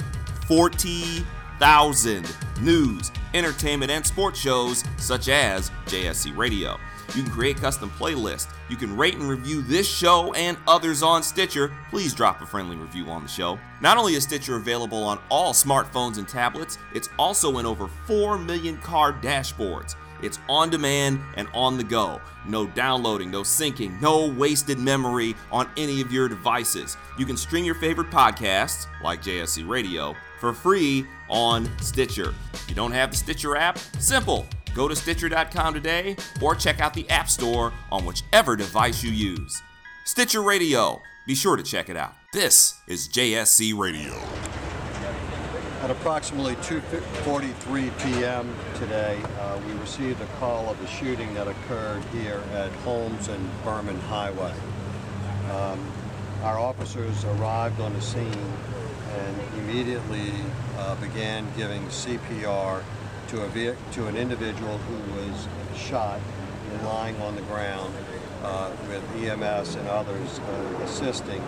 40,000 0.50 2.36
news, 2.60 3.12
entertainment, 3.34 3.88
and 3.88 4.04
sports 4.04 4.36
shows 4.36 4.82
such 4.96 5.28
as 5.28 5.70
JSC 5.86 6.36
Radio. 6.36 6.76
You 7.14 7.22
can 7.22 7.30
create 7.30 7.56
custom 7.56 7.88
playlists. 7.90 8.52
You 8.68 8.74
can 8.74 8.96
rate 8.96 9.14
and 9.14 9.28
review 9.28 9.62
this 9.62 9.88
show 9.88 10.34
and 10.34 10.58
others 10.66 11.04
on 11.04 11.22
Stitcher. 11.22 11.72
Please 11.90 12.12
drop 12.14 12.42
a 12.42 12.46
friendly 12.46 12.76
review 12.76 13.06
on 13.10 13.22
the 13.22 13.28
show. 13.28 13.60
Not 13.80 13.96
only 13.96 14.14
is 14.14 14.24
Stitcher 14.24 14.56
available 14.56 15.04
on 15.04 15.20
all 15.28 15.52
smartphones 15.52 16.18
and 16.18 16.26
tablets, 16.26 16.78
it's 16.94 17.10
also 17.16 17.58
in 17.58 17.66
over 17.66 17.86
4 17.86 18.36
million 18.36 18.76
car 18.78 19.12
dashboards. 19.12 19.94
It's 20.22 20.38
on 20.48 20.70
demand 20.70 21.20
and 21.36 21.48
on 21.54 21.76
the 21.76 21.84
go. 21.84 22.20
No 22.46 22.66
downloading, 22.66 23.30
no 23.30 23.42
syncing, 23.42 24.00
no 24.00 24.26
wasted 24.26 24.78
memory 24.78 25.34
on 25.52 25.68
any 25.76 26.00
of 26.00 26.12
your 26.12 26.28
devices. 26.28 26.96
You 27.18 27.26
can 27.26 27.36
stream 27.36 27.64
your 27.64 27.74
favorite 27.74 28.10
podcasts, 28.10 28.86
like 29.02 29.22
JSC 29.22 29.68
Radio, 29.68 30.14
for 30.38 30.52
free 30.52 31.06
on 31.28 31.68
Stitcher. 31.80 32.34
If 32.54 32.68
you 32.68 32.74
don't 32.74 32.92
have 32.92 33.10
the 33.10 33.16
Stitcher 33.16 33.56
app, 33.56 33.78
simple. 33.78 34.46
Go 34.74 34.88
to 34.88 34.96
Stitcher.com 34.96 35.74
today 35.74 36.16
or 36.40 36.54
check 36.54 36.80
out 36.80 36.94
the 36.94 37.08
App 37.10 37.28
Store 37.28 37.72
on 37.90 38.04
whichever 38.04 38.56
device 38.56 39.02
you 39.02 39.10
use. 39.10 39.60
Stitcher 40.04 40.42
Radio. 40.42 41.02
Be 41.26 41.34
sure 41.34 41.56
to 41.56 41.62
check 41.62 41.88
it 41.88 41.96
out. 41.96 42.14
This 42.32 42.80
is 42.88 43.08
JSC 43.08 43.76
Radio. 43.76 44.59
At 45.80 45.90
approximately 45.90 46.56
2:43 46.56 47.90
p.m. 48.02 48.54
today, 48.74 49.18
uh, 49.40 49.58
we 49.66 49.72
received 49.80 50.20
a 50.20 50.26
call 50.38 50.68
of 50.68 50.78
a 50.82 50.86
shooting 50.86 51.32
that 51.32 51.48
occurred 51.48 52.04
here 52.12 52.42
at 52.52 52.70
Holmes 52.84 53.28
and 53.28 53.50
Behrman 53.64 53.98
Highway. 54.00 54.52
Um, 55.50 55.80
our 56.42 56.58
officers 56.58 57.24
arrived 57.24 57.80
on 57.80 57.94
the 57.94 58.02
scene 58.02 58.52
and 59.14 59.40
immediately 59.60 60.32
uh, 60.76 60.96
began 60.96 61.46
giving 61.56 61.82
CPR 61.86 62.82
to, 63.28 63.42
a 63.42 63.76
to 63.92 64.06
an 64.06 64.18
individual 64.18 64.76
who 64.76 65.14
was 65.14 65.48
shot 65.78 66.20
lying 66.84 67.18
on 67.22 67.34
the 67.36 67.42
ground 67.42 67.94
uh, 68.42 68.70
with 68.86 69.02
EMS 69.16 69.76
and 69.76 69.88
others 69.88 70.40
uh, 70.40 70.82
assisting 70.84 71.42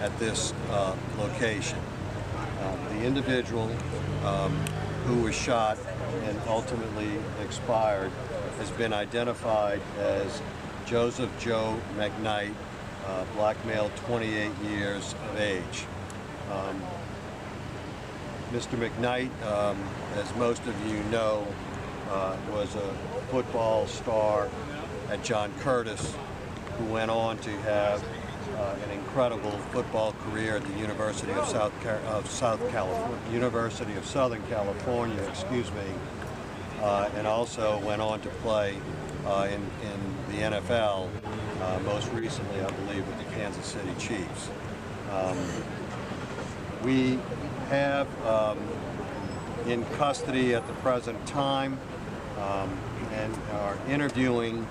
at 0.00 0.18
this 0.18 0.52
uh, 0.70 0.96
location. 1.18 1.78
The 2.96 3.04
individual 3.04 3.70
um, 4.24 4.56
who 5.04 5.22
was 5.22 5.34
shot 5.34 5.76
and 6.24 6.40
ultimately 6.48 7.10
expired 7.44 8.10
has 8.58 8.70
been 8.70 8.94
identified 8.94 9.82
as 9.98 10.40
Joseph 10.86 11.30
Joe 11.38 11.78
McKnight, 11.98 12.54
uh, 13.06 13.24
black 13.34 13.62
male, 13.66 13.90
28 14.06 14.50
years 14.70 15.14
of 15.28 15.38
age. 15.38 15.84
Um, 16.50 16.82
Mr. 18.50 18.78
McKnight, 18.78 19.30
um, 19.46 19.78
as 20.14 20.34
most 20.36 20.64
of 20.66 20.88
you 20.88 20.98
know, 21.10 21.46
uh, 22.10 22.34
was 22.50 22.74
a 22.76 22.94
football 23.30 23.86
star 23.86 24.48
at 25.10 25.22
John 25.22 25.52
Curtis, 25.60 26.16
who 26.78 26.86
went 26.86 27.10
on 27.10 27.36
to 27.38 27.50
have 27.62 28.02
uh, 28.54 28.76
an 28.84 28.90
incredible 28.90 29.52
football 29.72 30.12
career 30.12 30.56
at 30.56 30.64
the 30.64 30.78
University 30.78 31.32
of 31.32 31.46
South, 31.46 31.72
Car- 31.82 32.00
of 32.06 32.30
South 32.30 32.60
California, 32.70 33.18
University 33.32 33.94
of 33.94 34.06
Southern 34.06 34.42
California, 34.48 35.20
excuse 35.28 35.70
me, 35.72 35.86
uh, 36.80 37.08
and 37.16 37.26
also 37.26 37.78
went 37.80 38.00
on 38.00 38.20
to 38.20 38.28
play 38.28 38.76
uh, 39.26 39.48
in, 39.50 39.60
in 39.88 40.36
the 40.36 40.56
NFL, 40.56 41.08
uh, 41.60 41.78
most 41.80 42.10
recently, 42.12 42.60
I 42.60 42.70
believe, 42.70 43.06
with 43.06 43.18
the 43.18 43.34
Kansas 43.34 43.66
City 43.66 43.92
Chiefs. 43.98 44.50
Um, 45.10 45.38
we 46.82 47.18
have 47.68 48.06
um, 48.26 48.58
in 49.66 49.84
custody 49.96 50.54
at 50.54 50.66
the 50.66 50.72
present 50.74 51.24
time 51.26 51.78
um, 52.38 52.78
and 53.12 53.34
are 53.52 53.78
interviewing 53.88 54.66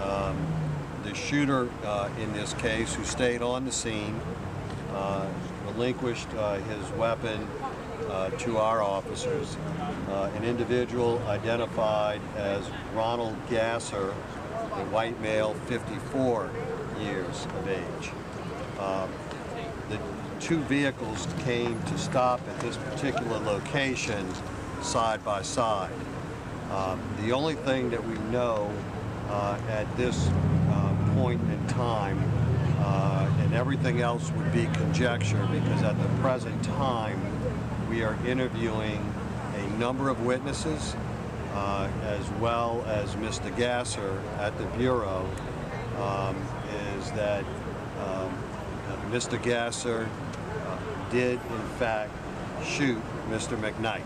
um, 0.00 0.61
the 1.02 1.14
shooter 1.14 1.68
uh, 1.84 2.08
in 2.18 2.32
this 2.32 2.54
case 2.54 2.94
who 2.94 3.04
stayed 3.04 3.42
on 3.42 3.64
the 3.64 3.72
scene, 3.72 4.20
uh, 4.94 5.26
relinquished 5.66 6.28
uh, 6.34 6.54
his 6.56 6.90
weapon 6.92 7.46
uh, 8.08 8.30
to 8.30 8.58
our 8.58 8.82
officers, 8.82 9.56
uh, 10.08 10.30
an 10.36 10.44
individual 10.44 11.20
identified 11.28 12.20
as 12.36 12.68
Ronald 12.94 13.36
Gasser, 13.48 14.10
a 14.10 14.84
white 14.90 15.20
male, 15.20 15.54
54 15.66 16.50
years 17.00 17.46
of 17.46 17.68
age. 17.68 18.10
Um, 18.78 19.10
the 19.88 19.98
two 20.40 20.60
vehicles 20.62 21.28
came 21.44 21.80
to 21.84 21.98
stop 21.98 22.40
at 22.48 22.60
this 22.60 22.76
particular 22.76 23.38
location 23.38 24.26
side 24.82 25.24
by 25.24 25.42
side. 25.42 25.92
Um, 26.70 27.00
the 27.20 27.32
only 27.32 27.54
thing 27.54 27.90
that 27.90 28.04
we 28.04 28.14
know 28.30 28.72
uh, 29.28 29.58
at 29.68 29.96
this 29.96 30.28
point 31.22 31.40
in 31.52 31.66
time, 31.68 32.20
uh, 32.80 33.32
and 33.42 33.54
everything 33.54 34.00
else 34.00 34.32
would 34.32 34.52
be 34.52 34.64
conjecture 34.74 35.48
because 35.52 35.80
at 35.84 35.96
the 36.02 36.08
present 36.20 36.60
time 36.64 37.16
we 37.88 38.02
are 38.02 38.18
interviewing 38.26 39.14
a 39.54 39.66
number 39.78 40.08
of 40.08 40.26
witnesses 40.26 40.96
uh, 41.52 41.88
as 42.02 42.28
well 42.40 42.82
as 42.88 43.14
Mr. 43.14 43.56
Gasser 43.56 44.20
at 44.40 44.58
the 44.58 44.64
Bureau, 44.76 45.24
um, 45.98 46.34
is 46.96 47.12
that 47.12 47.44
um, 48.04 48.36
Mr. 49.12 49.40
Gasser 49.40 50.08
uh, 50.66 50.78
did 51.12 51.34
in 51.34 51.68
fact 51.78 52.10
shoot 52.64 53.00
Mr. 53.28 53.56
McKnight. 53.60 54.02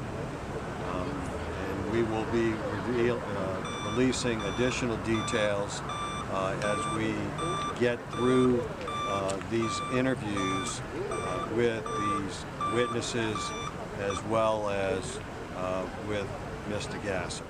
Um, 0.93 1.09
and 1.09 1.93
we 1.93 2.03
will 2.03 2.27
be 2.27 2.53
uh, 3.11 3.91
releasing 3.91 4.39
additional 4.43 4.99
details 4.99 5.81
as 6.33 6.97
we 6.97 7.15
get 7.79 7.99
through 8.13 8.63
uh, 9.09 9.37
these 9.51 9.81
interviews 9.95 10.81
uh, 11.11 11.49
with 11.55 11.85
these 11.85 12.45
witnesses 12.75 13.37
as 14.01 14.23
well 14.25 14.69
as 14.69 15.19
uh, 15.57 15.87
with 16.09 16.27
Mr. 16.69 17.03
Gasser. 17.03 17.45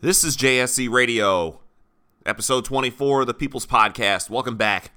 This 0.00 0.24
is 0.24 0.36
JSC 0.36 0.90
Radio, 0.90 1.60
episode 2.26 2.64
24 2.64 3.22
of 3.22 3.26
the 3.26 3.34
People's 3.34 3.66
Podcast. 3.66 4.30
Welcome 4.30 4.56
back. 4.56 4.92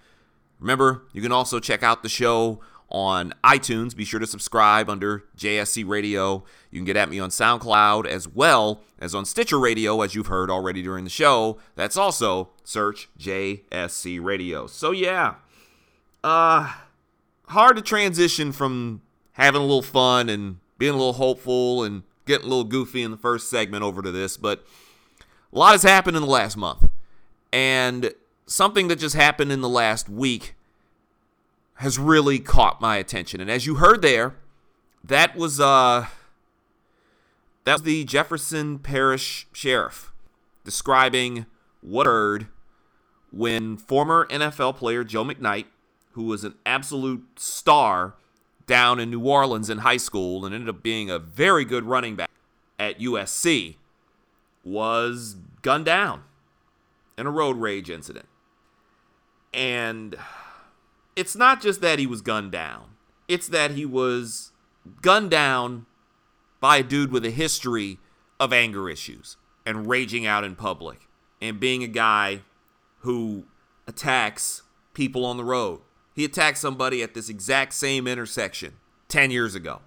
Remember, 0.59 1.03
you 1.13 1.21
can 1.21 1.31
also 1.31 1.59
check 1.59 1.83
out 1.83 2.03
the 2.03 2.09
show 2.09 2.59
on 2.91 3.33
iTunes. 3.43 3.95
Be 3.95 4.05
sure 4.05 4.19
to 4.19 4.27
subscribe 4.27 4.89
under 4.89 5.23
JSC 5.37 5.87
Radio. 5.87 6.43
You 6.69 6.79
can 6.79 6.85
get 6.85 6.97
at 6.97 7.09
me 7.09 7.19
on 7.19 7.29
SoundCloud 7.29 8.05
as 8.05 8.27
well 8.27 8.81
as 8.99 9.15
on 9.15 9.25
Stitcher 9.25 9.59
Radio, 9.59 10.01
as 10.01 10.13
you've 10.13 10.27
heard 10.27 10.51
already 10.51 10.83
during 10.83 11.03
the 11.03 11.09
show. 11.09 11.57
That's 11.75 11.97
also 11.97 12.49
search 12.63 13.09
JSC 13.17 14.21
Radio. 14.23 14.67
So 14.67 14.91
yeah, 14.91 15.35
uh, 16.23 16.73
hard 17.47 17.77
to 17.77 17.81
transition 17.81 18.51
from 18.51 19.01
having 19.33 19.61
a 19.61 19.65
little 19.65 19.81
fun 19.81 20.29
and 20.29 20.57
being 20.77 20.93
a 20.93 20.97
little 20.97 21.13
hopeful 21.13 21.83
and 21.83 22.03
getting 22.25 22.45
a 22.45 22.49
little 22.49 22.63
goofy 22.63 23.01
in 23.01 23.11
the 23.11 23.17
first 23.17 23.49
segment 23.49 23.83
over 23.83 24.01
to 24.01 24.11
this, 24.11 24.37
but 24.37 24.65
a 25.53 25.57
lot 25.57 25.71
has 25.71 25.83
happened 25.83 26.15
in 26.15 26.23
the 26.23 26.29
last 26.29 26.57
month. 26.57 26.89
And 27.53 28.13
something 28.45 28.87
that 28.87 28.97
just 28.97 29.15
happened 29.15 29.51
in 29.51 29.61
the 29.61 29.69
last 29.69 30.09
week 30.09 30.55
has 31.81 31.97
really 31.97 32.37
caught 32.37 32.79
my 32.79 32.97
attention. 32.97 33.41
And 33.41 33.49
as 33.49 33.65
you 33.65 33.75
heard 33.75 34.01
there, 34.01 34.35
that 35.03 35.35
was 35.35 35.59
uh 35.59 36.05
that 37.63 37.73
was 37.73 37.81
the 37.81 38.03
Jefferson 38.05 38.79
Parish 38.79 39.47
Sheriff 39.51 40.11
describing 40.63 41.47
what 41.81 42.05
occurred 42.05 42.47
when 43.31 43.77
former 43.77 44.27
NFL 44.29 44.75
player 44.75 45.03
Joe 45.03 45.23
McKnight, 45.23 45.65
who 46.11 46.23
was 46.23 46.43
an 46.43 46.53
absolute 46.65 47.39
star 47.39 48.13
down 48.67 48.99
in 48.99 49.09
New 49.09 49.21
Orleans 49.21 49.69
in 49.69 49.79
high 49.79 49.97
school 49.97 50.45
and 50.45 50.53
ended 50.53 50.69
up 50.69 50.83
being 50.83 51.09
a 51.09 51.17
very 51.17 51.65
good 51.65 51.85
running 51.85 52.15
back 52.15 52.29
at 52.77 52.99
USC, 52.99 53.77
was 54.63 55.35
gunned 55.63 55.85
down 55.85 56.23
in 57.17 57.25
a 57.25 57.31
road 57.31 57.57
rage 57.57 57.89
incident. 57.89 58.27
And 59.53 60.15
it's 61.15 61.35
not 61.35 61.61
just 61.61 61.81
that 61.81 61.99
he 61.99 62.07
was 62.07 62.21
gunned 62.21 62.51
down, 62.51 62.91
it's 63.27 63.47
that 63.47 63.71
he 63.71 63.85
was 63.85 64.51
gunned 65.01 65.31
down 65.31 65.85
by 66.59 66.77
a 66.77 66.83
dude 66.83 67.11
with 67.11 67.25
a 67.25 67.31
history 67.31 67.99
of 68.39 68.53
anger 68.53 68.89
issues 68.89 69.37
and 69.65 69.87
raging 69.87 70.25
out 70.25 70.43
in 70.43 70.55
public 70.55 71.07
and 71.41 71.59
being 71.59 71.83
a 71.83 71.87
guy 71.87 72.41
who 72.99 73.45
attacks 73.87 74.63
people 74.93 75.25
on 75.25 75.37
the 75.37 75.43
road. 75.43 75.81
He 76.13 76.25
attacked 76.25 76.57
somebody 76.57 77.01
at 77.01 77.13
this 77.13 77.29
exact 77.29 77.73
same 77.73 78.07
intersection 78.07 78.73
10 79.07 79.31
years 79.31 79.55
ago. 79.55 79.81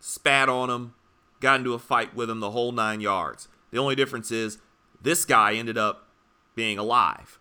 Spat 0.00 0.48
on 0.48 0.70
him, 0.70 0.94
got 1.40 1.60
into 1.60 1.74
a 1.74 1.78
fight 1.78 2.14
with 2.14 2.28
him 2.28 2.40
the 2.40 2.50
whole 2.50 2.72
nine 2.72 3.00
yards. 3.00 3.48
The 3.70 3.78
only 3.78 3.94
difference 3.94 4.30
is 4.30 4.58
this 5.00 5.24
guy 5.24 5.54
ended 5.54 5.78
up 5.78 6.08
being 6.54 6.78
alive. 6.78 7.38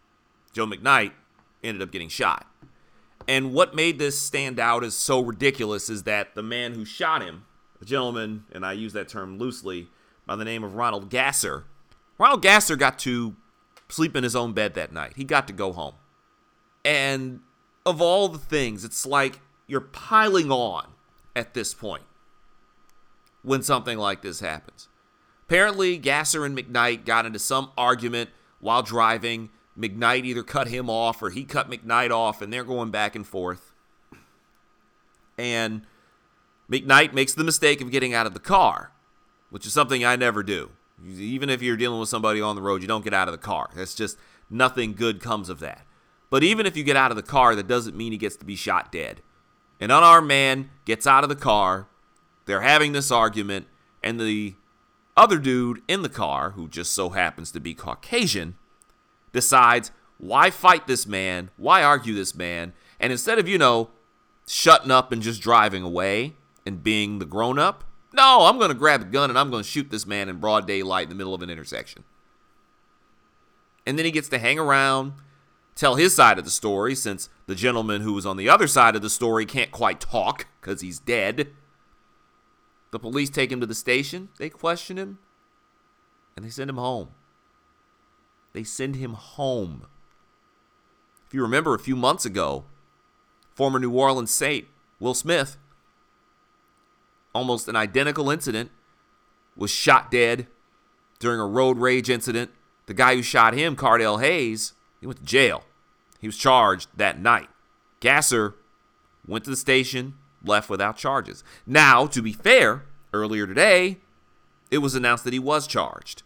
Joe 0.53 0.65
McKnight 0.65 1.11
ended 1.63 1.81
up 1.81 1.91
getting 1.91 2.09
shot. 2.09 2.47
And 3.27 3.53
what 3.53 3.75
made 3.75 3.99
this 3.99 4.19
stand 4.19 4.59
out 4.59 4.83
as 4.83 4.95
so 4.95 5.19
ridiculous 5.19 5.89
is 5.89 6.03
that 6.03 6.33
the 6.35 6.43
man 6.43 6.73
who 6.73 6.85
shot 6.85 7.21
him, 7.21 7.45
a 7.81 7.85
gentleman, 7.85 8.45
and 8.51 8.65
I 8.65 8.73
use 8.73 8.93
that 8.93 9.09
term 9.09 9.37
loosely, 9.37 9.89
by 10.25 10.35
the 10.35 10.45
name 10.45 10.63
of 10.63 10.75
Ronald 10.75 11.09
Gasser, 11.09 11.65
Ronald 12.17 12.41
Gasser 12.41 12.75
got 12.75 12.97
to 12.99 13.35
sleep 13.89 14.15
in 14.15 14.23
his 14.23 14.35
own 14.35 14.53
bed 14.53 14.73
that 14.75 14.91
night. 14.91 15.13
He 15.15 15.23
got 15.23 15.47
to 15.47 15.53
go 15.53 15.71
home. 15.71 15.95
And 16.83 17.41
of 17.85 18.01
all 18.01 18.27
the 18.27 18.37
things, 18.37 18.83
it's 18.83 19.05
like 19.05 19.39
you're 19.67 19.81
piling 19.81 20.51
on 20.51 20.87
at 21.35 21.53
this 21.53 21.73
point 21.73 22.03
when 23.43 23.61
something 23.61 23.97
like 23.97 24.21
this 24.21 24.39
happens. 24.39 24.87
Apparently, 25.43 25.97
Gasser 25.97 26.45
and 26.45 26.57
McKnight 26.57 27.05
got 27.05 27.25
into 27.25 27.39
some 27.39 27.71
argument 27.77 28.29
while 28.59 28.83
driving. 28.83 29.49
McKnight 29.77 30.25
either 30.25 30.43
cut 30.43 30.67
him 30.67 30.89
off 30.89 31.21
or 31.21 31.29
he 31.29 31.43
cut 31.43 31.69
McKnight 31.69 32.11
off, 32.11 32.41
and 32.41 32.51
they're 32.51 32.63
going 32.63 32.89
back 32.89 33.15
and 33.15 33.25
forth. 33.25 33.73
And 35.37 35.83
McKnight 36.71 37.13
makes 37.13 37.33
the 37.33 37.43
mistake 37.43 37.79
of 37.81 37.91
getting 37.91 38.13
out 38.13 38.25
of 38.25 38.33
the 38.33 38.39
car, 38.39 38.91
which 39.49 39.65
is 39.65 39.73
something 39.73 40.03
I 40.03 40.15
never 40.15 40.41
do. 40.41 40.71
Even 41.07 41.49
if 41.49 41.61
you're 41.61 41.77
dealing 41.77 41.99
with 41.99 42.09
somebody 42.09 42.41
on 42.41 42.55
the 42.55 42.61
road, 42.61 42.81
you 42.81 42.87
don't 42.87 43.03
get 43.03 43.13
out 43.13 43.27
of 43.27 43.31
the 43.31 43.37
car. 43.37 43.69
That's 43.75 43.93
just 43.93 44.17
nothing 44.49 44.93
good 44.93 45.21
comes 45.21 45.47
of 45.47 45.59
that. 45.59 45.85
But 46.29 46.43
even 46.43 46.65
if 46.65 46.75
you 46.75 46.83
get 46.83 46.97
out 46.97 47.11
of 47.11 47.17
the 47.17 47.23
car, 47.23 47.55
that 47.55 47.67
doesn't 47.67 47.95
mean 47.95 48.11
he 48.11 48.17
gets 48.17 48.35
to 48.37 48.45
be 48.45 48.55
shot 48.55 48.91
dead. 48.91 49.21
An 49.79 49.91
unarmed 49.91 50.27
man 50.27 50.71
gets 50.85 51.05
out 51.05 51.23
of 51.23 51.29
the 51.29 51.35
car. 51.35 51.87
They're 52.45 52.61
having 52.61 52.93
this 52.93 53.11
argument, 53.11 53.67
and 54.03 54.19
the 54.19 54.55
other 55.15 55.37
dude 55.37 55.81
in 55.87 56.01
the 56.01 56.09
car, 56.09 56.51
who 56.51 56.67
just 56.67 56.93
so 56.93 57.09
happens 57.09 57.51
to 57.51 57.59
be 57.59 57.73
Caucasian, 57.73 58.55
decides 59.37 59.91
why 60.17 60.49
fight 60.49 60.87
this 60.87 61.07
man? 61.07 61.51
Why 61.57 61.83
argue 61.83 62.13
this 62.13 62.35
man? 62.35 62.73
And 62.99 63.11
instead 63.11 63.39
of, 63.39 63.47
you 63.47 63.57
know, 63.57 63.91
shutting 64.47 64.91
up 64.91 65.11
and 65.11 65.21
just 65.21 65.41
driving 65.41 65.83
away 65.83 66.35
and 66.65 66.83
being 66.83 67.19
the 67.19 67.25
grown 67.25 67.59
up, 67.59 67.83
no, 68.13 68.45
I'm 68.45 68.57
going 68.57 68.69
to 68.69 68.75
grab 68.75 69.01
a 69.01 69.05
gun 69.05 69.29
and 69.29 69.37
I'm 69.37 69.51
going 69.51 69.63
to 69.63 69.69
shoot 69.69 69.89
this 69.91 70.07
man 70.07 70.27
in 70.27 70.39
broad 70.39 70.65
daylight 70.65 71.03
in 71.03 71.09
the 71.09 71.15
middle 71.15 71.35
of 71.35 71.41
an 71.41 71.49
intersection. 71.49 72.03
And 73.85 73.97
then 73.97 74.05
he 74.05 74.11
gets 74.11 74.29
to 74.29 74.39
hang 74.39 74.57
around, 74.57 75.13
tell 75.75 75.95
his 75.95 76.15
side 76.15 76.39
of 76.39 76.45
the 76.45 76.51
story, 76.51 76.95
since 76.95 77.29
the 77.45 77.55
gentleman 77.55 78.01
who 78.01 78.13
was 78.13 78.25
on 78.25 78.37
the 78.37 78.49
other 78.49 78.67
side 78.67 78.95
of 78.95 79.01
the 79.01 79.09
story 79.09 79.45
can't 79.45 79.71
quite 79.71 80.01
talk 80.01 80.47
because 80.59 80.81
he's 80.81 80.99
dead. 80.99 81.49
The 82.91 82.99
police 82.99 83.29
take 83.29 83.51
him 83.51 83.59
to 83.59 83.65
the 83.65 83.75
station, 83.75 84.29
they 84.39 84.49
question 84.49 84.97
him, 84.97 85.19
and 86.35 86.43
they 86.43 86.49
send 86.49 86.69
him 86.69 86.77
home. 86.77 87.09
They 88.53 88.63
send 88.63 88.95
him 88.95 89.13
home. 89.13 89.85
If 91.27 91.33
you 91.33 91.41
remember 91.41 91.73
a 91.73 91.79
few 91.79 91.95
months 91.95 92.25
ago, 92.25 92.65
former 93.53 93.79
New 93.79 93.91
Orleans 93.91 94.31
Saint 94.31 94.67
Will 94.99 95.13
Smith, 95.13 95.57
almost 97.33 97.67
an 97.67 97.75
identical 97.75 98.29
incident, 98.29 98.71
was 99.55 99.71
shot 99.71 100.09
dead 100.09 100.47
during 101.19 101.39
a 101.39 101.45
road 101.45 101.77
rage 101.77 102.09
incident. 102.09 102.51
The 102.85 102.93
guy 102.93 103.15
who 103.15 103.21
shot 103.21 103.53
him, 103.53 103.75
Cardell 103.75 104.19
Hayes, 104.19 104.73
he 104.99 105.07
went 105.07 105.19
to 105.19 105.25
jail. 105.25 105.63
He 106.19 106.27
was 106.27 106.37
charged 106.37 106.89
that 106.95 107.19
night. 107.19 107.49
Gasser 107.99 108.55
went 109.27 109.43
to 109.43 109.49
the 109.49 109.57
station, 109.57 110.15
left 110.43 110.69
without 110.69 110.97
charges. 110.97 111.43
Now, 111.65 112.07
to 112.07 112.21
be 112.21 112.33
fair, 112.33 112.85
earlier 113.13 113.45
today, 113.45 113.97
it 114.71 114.79
was 114.79 114.95
announced 114.95 115.23
that 115.23 115.33
he 115.33 115.39
was 115.39 115.67
charged. 115.67 116.23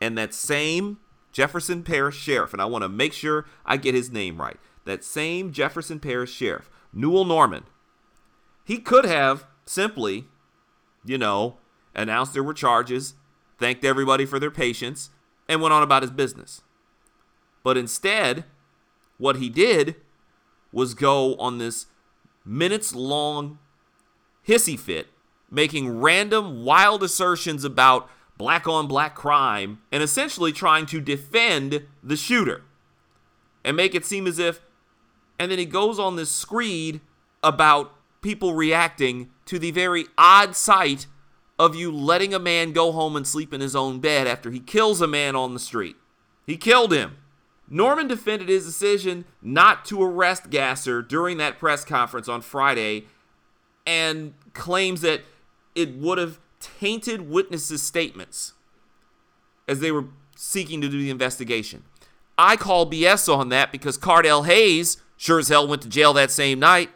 And 0.00 0.16
that 0.16 0.32
same 0.32 0.98
Jefferson 1.38 1.84
Parish 1.84 2.18
Sheriff, 2.18 2.52
and 2.52 2.60
I 2.60 2.64
want 2.64 2.82
to 2.82 2.88
make 2.88 3.12
sure 3.12 3.46
I 3.64 3.76
get 3.76 3.94
his 3.94 4.10
name 4.10 4.40
right, 4.40 4.56
that 4.86 5.04
same 5.04 5.52
Jefferson 5.52 6.00
Parish 6.00 6.32
Sheriff, 6.32 6.68
Newell 6.92 7.24
Normand, 7.24 7.66
he 8.64 8.78
could 8.78 9.04
have 9.04 9.46
simply, 9.64 10.24
you 11.04 11.16
know, 11.16 11.58
announced 11.94 12.34
there 12.34 12.42
were 12.42 12.54
charges, 12.54 13.14
thanked 13.56 13.84
everybody 13.84 14.26
for 14.26 14.40
their 14.40 14.50
patience, 14.50 15.10
and 15.48 15.62
went 15.62 15.72
on 15.72 15.84
about 15.84 16.02
his 16.02 16.10
business. 16.10 16.62
But 17.62 17.76
instead, 17.76 18.44
what 19.16 19.36
he 19.36 19.48
did 19.48 19.94
was 20.72 20.94
go 20.94 21.36
on 21.36 21.58
this 21.58 21.86
minutes 22.44 22.96
long 22.96 23.60
hissy 24.44 24.76
fit, 24.76 25.06
making 25.48 26.00
random 26.00 26.64
wild 26.64 27.04
assertions 27.04 27.62
about 27.62 28.10
black 28.38 28.66
on 28.68 28.86
black 28.86 29.14
crime 29.14 29.80
and 29.92 30.02
essentially 30.02 30.52
trying 30.52 30.86
to 30.86 31.00
defend 31.00 31.84
the 32.02 32.16
shooter 32.16 32.62
and 33.64 33.76
make 33.76 33.94
it 33.94 34.06
seem 34.06 34.26
as 34.26 34.38
if. 34.38 34.60
And 35.38 35.50
then 35.50 35.58
he 35.58 35.66
goes 35.66 35.98
on 35.98 36.16
this 36.16 36.30
screed 36.30 37.00
about 37.42 37.92
people 38.22 38.54
reacting 38.54 39.30
to 39.46 39.58
the 39.58 39.70
very 39.70 40.06
odd 40.16 40.56
sight 40.56 41.06
of 41.58 41.74
you 41.74 41.90
letting 41.90 42.32
a 42.32 42.38
man 42.38 42.72
go 42.72 42.92
home 42.92 43.16
and 43.16 43.26
sleep 43.26 43.52
in 43.52 43.60
his 43.60 43.74
own 43.74 43.98
bed 43.98 44.26
after 44.26 44.50
he 44.50 44.60
kills 44.60 45.00
a 45.00 45.06
man 45.06 45.34
on 45.34 45.54
the 45.54 45.60
street. 45.60 45.96
He 46.46 46.56
killed 46.56 46.92
him. 46.92 47.16
Normand 47.68 48.08
defended 48.08 48.48
his 48.48 48.64
decision 48.64 49.26
not 49.42 49.84
to 49.86 50.02
arrest 50.02 50.50
Gasser 50.50 51.02
during 51.02 51.36
that 51.38 51.58
press 51.58 51.84
conference 51.84 52.28
on 52.28 52.40
Friday 52.40 53.06
and 53.86 54.34
claims 54.54 55.02
that 55.02 55.22
it 55.74 55.94
would 55.96 56.18
have 56.18 56.38
tainted 56.78 57.28
witnesses' 57.28 57.82
statements 57.82 58.54
as 59.66 59.80
they 59.80 59.92
were 59.92 60.06
seeking 60.36 60.80
to 60.80 60.88
do 60.88 60.98
the 60.98 61.10
investigation. 61.10 61.84
I 62.36 62.56
call 62.56 62.90
BS 62.90 63.32
on 63.32 63.48
that 63.48 63.72
because 63.72 63.96
Cardell 63.96 64.44
Hayes 64.44 64.98
sure 65.16 65.38
as 65.38 65.48
hell 65.48 65.66
went 65.66 65.82
to 65.82 65.88
jail 65.88 66.12
that 66.12 66.30
same 66.30 66.60
night 66.60 66.90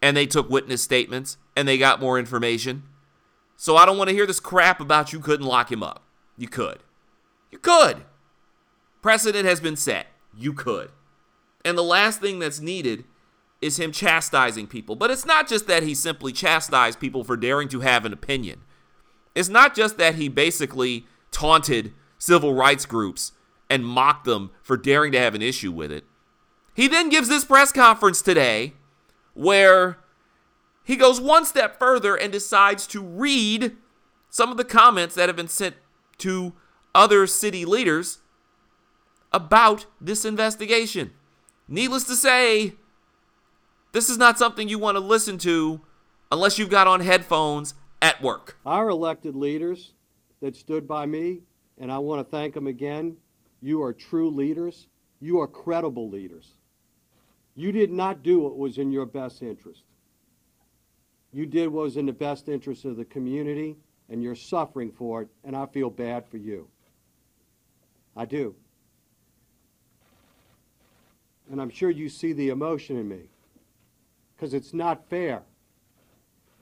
and 0.00 0.16
they 0.16 0.26
took 0.26 0.48
witness 0.48 0.82
statements 0.82 1.36
and 1.54 1.68
they 1.68 1.76
got 1.76 2.00
more 2.00 2.18
information. 2.18 2.84
So 3.56 3.76
I 3.76 3.84
don't 3.84 3.98
want 3.98 4.08
to 4.08 4.14
hear 4.14 4.26
this 4.26 4.40
crap 4.40 4.80
about 4.80 5.12
you 5.12 5.20
couldn't 5.20 5.46
lock 5.46 5.70
him 5.70 5.82
up. 5.82 6.04
You 6.36 6.48
could. 6.48 6.78
You 7.50 7.58
could. 7.58 8.04
Precedent 9.02 9.46
has 9.46 9.60
been 9.60 9.76
set. 9.76 10.06
You 10.36 10.52
could. 10.52 10.90
And 11.64 11.76
the 11.76 11.82
last 11.82 12.20
thing 12.20 12.38
that's 12.38 12.60
needed 12.60 13.04
is 13.60 13.78
him 13.78 13.92
chastising 13.92 14.68
people. 14.68 14.96
But 14.96 15.10
it's 15.10 15.26
not 15.26 15.48
just 15.48 15.66
that 15.66 15.82
he 15.82 15.94
simply 15.94 16.32
chastised 16.32 17.00
people 17.00 17.24
for 17.24 17.36
daring 17.36 17.68
to 17.68 17.80
have 17.80 18.04
an 18.04 18.12
opinion. 18.12 18.62
It's 19.34 19.48
not 19.48 19.74
just 19.74 19.98
that 19.98 20.16
he 20.16 20.28
basically 20.28 21.06
taunted 21.30 21.92
civil 22.18 22.54
rights 22.54 22.86
groups 22.86 23.32
and 23.70 23.84
mocked 23.84 24.24
them 24.24 24.50
for 24.62 24.76
daring 24.76 25.12
to 25.12 25.20
have 25.20 25.34
an 25.34 25.42
issue 25.42 25.72
with 25.72 25.92
it. 25.92 26.04
He 26.74 26.88
then 26.88 27.08
gives 27.08 27.28
this 27.28 27.44
press 27.44 27.72
conference 27.72 28.22
today 28.22 28.74
where 29.34 29.98
he 30.84 30.96
goes 30.96 31.20
one 31.20 31.44
step 31.44 31.78
further 31.78 32.16
and 32.16 32.32
decides 32.32 32.86
to 32.88 33.02
read 33.02 33.76
some 34.30 34.50
of 34.50 34.56
the 34.56 34.64
comments 34.64 35.14
that 35.14 35.28
have 35.28 35.36
been 35.36 35.48
sent 35.48 35.76
to 36.18 36.54
other 36.94 37.26
city 37.26 37.64
leaders 37.64 38.18
about 39.32 39.86
this 40.00 40.24
investigation. 40.24 41.12
Needless 41.68 42.04
to 42.04 42.16
say, 42.16 42.74
this 43.92 44.08
is 44.08 44.18
not 44.18 44.38
something 44.38 44.68
you 44.68 44.78
want 44.78 44.96
to 44.96 45.00
listen 45.00 45.38
to 45.38 45.80
unless 46.32 46.58
you've 46.58 46.70
got 46.70 46.86
on 46.86 47.00
headphones 47.00 47.74
at 48.00 48.22
work. 48.22 48.58
Our 48.64 48.88
elected 48.88 49.34
leaders 49.34 49.92
that 50.40 50.56
stood 50.56 50.86
by 50.86 51.06
me, 51.06 51.40
and 51.78 51.90
I 51.90 51.98
want 51.98 52.24
to 52.24 52.30
thank 52.30 52.54
them 52.54 52.66
again, 52.66 53.16
you 53.60 53.82
are 53.82 53.92
true 53.92 54.30
leaders. 54.30 54.86
You 55.20 55.40
are 55.40 55.48
credible 55.48 56.08
leaders. 56.08 56.52
You 57.56 57.72
did 57.72 57.90
not 57.90 58.22
do 58.22 58.38
what 58.38 58.56
was 58.56 58.78
in 58.78 58.92
your 58.92 59.06
best 59.06 59.42
interest. 59.42 59.82
You 61.32 61.44
did 61.44 61.68
what 61.68 61.82
was 61.82 61.96
in 61.96 62.06
the 62.06 62.12
best 62.12 62.48
interest 62.48 62.84
of 62.84 62.96
the 62.96 63.04
community, 63.04 63.76
and 64.08 64.22
you're 64.22 64.36
suffering 64.36 64.92
for 64.92 65.22
it, 65.22 65.28
and 65.42 65.56
I 65.56 65.66
feel 65.66 65.90
bad 65.90 66.24
for 66.28 66.36
you. 66.36 66.68
I 68.16 68.24
do. 68.26 68.54
And 71.50 71.60
I'm 71.60 71.70
sure 71.70 71.90
you 71.90 72.08
see 72.08 72.32
the 72.32 72.50
emotion 72.50 72.96
in 72.96 73.08
me, 73.08 73.28
because 74.36 74.54
it's 74.54 74.72
not 74.72 75.08
fair. 75.10 75.42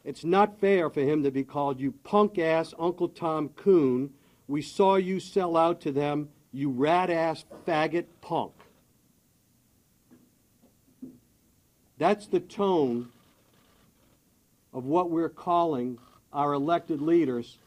It's 0.07 0.25
not 0.25 0.61
fair 0.61 0.89
for 0.89 1.01
him 1.01 1.25
to 1.25 1.33
be 1.33 1.43
called 1.43 1.81
you 1.81 1.91
punk 1.91 2.39
ass 2.39 2.73
Uncle 2.79 3.09
Tom 3.09 3.49
Coon. 3.57 4.11
We 4.47 4.63
saw 4.63 4.95
you 4.95 5.19
sell 5.19 5.57
out 5.57 5.81
to 5.81 5.91
them, 5.91 6.29
you 6.53 6.71
rat 6.71 7.11
ass 7.11 7.45
faggot 7.67 8.05
punk. 8.21 8.53
That's 11.99 12.29
the 12.29 12.39
tone 12.39 13.09
of 14.73 14.85
what 14.85 15.11
we're 15.11 15.29
calling 15.29 15.99
our 16.33 16.53
elected 16.53 17.03
leaders 17.03 17.59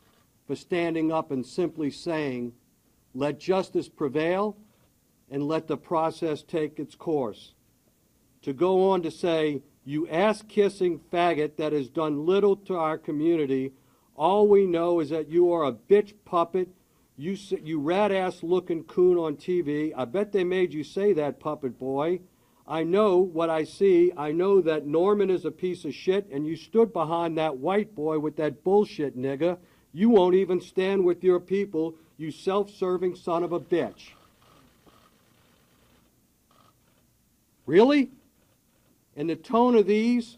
for 0.47 0.55
standing 0.55 1.11
up 1.11 1.31
and 1.31 1.45
simply 1.45 1.91
saying, 1.91 2.53
let 3.13 3.37
justice 3.37 3.89
prevail 3.89 4.55
and 5.29 5.45
let 5.45 5.67
the 5.67 5.75
process 5.75 6.41
take 6.41 6.79
its 6.79 6.95
course. 6.95 7.51
To 8.43 8.53
go 8.53 8.91
on 8.91 9.01
to 9.01 9.11
say, 9.11 9.61
you 9.85 10.07
ass 10.07 10.43
kissing 10.47 10.99
faggot 11.11 11.55
that 11.57 11.73
has 11.73 11.89
done 11.89 12.25
little 12.25 12.55
to 12.55 12.75
our 12.75 12.97
community, 12.97 13.73
all 14.15 14.47
we 14.47 14.65
know 14.65 14.99
is 14.99 15.09
that 15.09 15.29
you 15.29 15.51
are 15.53 15.65
a 15.65 15.71
bitch 15.71 16.13
puppet. 16.25 16.69
You, 17.17 17.37
you 17.63 17.79
rat 17.79 18.11
ass 18.11 18.43
looking 18.43 18.83
coon 18.83 19.17
on 19.17 19.35
TV. 19.35 19.93
I 19.95 20.05
bet 20.05 20.31
they 20.31 20.43
made 20.43 20.73
you 20.73 20.83
say 20.83 21.13
that, 21.13 21.39
puppet 21.39 21.79
boy. 21.79 22.19
I 22.67 22.83
know 22.83 23.17
what 23.17 23.49
I 23.49 23.63
see. 23.63 24.11
I 24.15 24.31
know 24.31 24.61
that 24.61 24.85
Normand 24.85 25.31
is 25.31 25.43
a 25.43 25.51
piece 25.51 25.85
of 25.85 25.93
shit, 25.93 26.27
and 26.31 26.45
you 26.45 26.55
stood 26.55 26.93
behind 26.93 27.37
that 27.37 27.57
white 27.57 27.95
boy 27.95 28.19
with 28.19 28.35
that 28.35 28.63
bullshit, 28.63 29.17
nigga. 29.17 29.57
You 29.91 30.09
won't 30.09 30.35
even 30.35 30.61
stand 30.61 31.03
with 31.03 31.23
your 31.23 31.39
people, 31.39 31.95
you 32.17 32.29
self 32.29 32.69
serving 32.69 33.15
son 33.15 33.43
of 33.43 33.53
a 33.53 33.59
bitch. 33.59 34.11
Really? 37.65 38.11
And 39.19 39.29
the 39.29 39.35
tone 39.35 39.75
of 39.75 39.85
these 39.85 40.37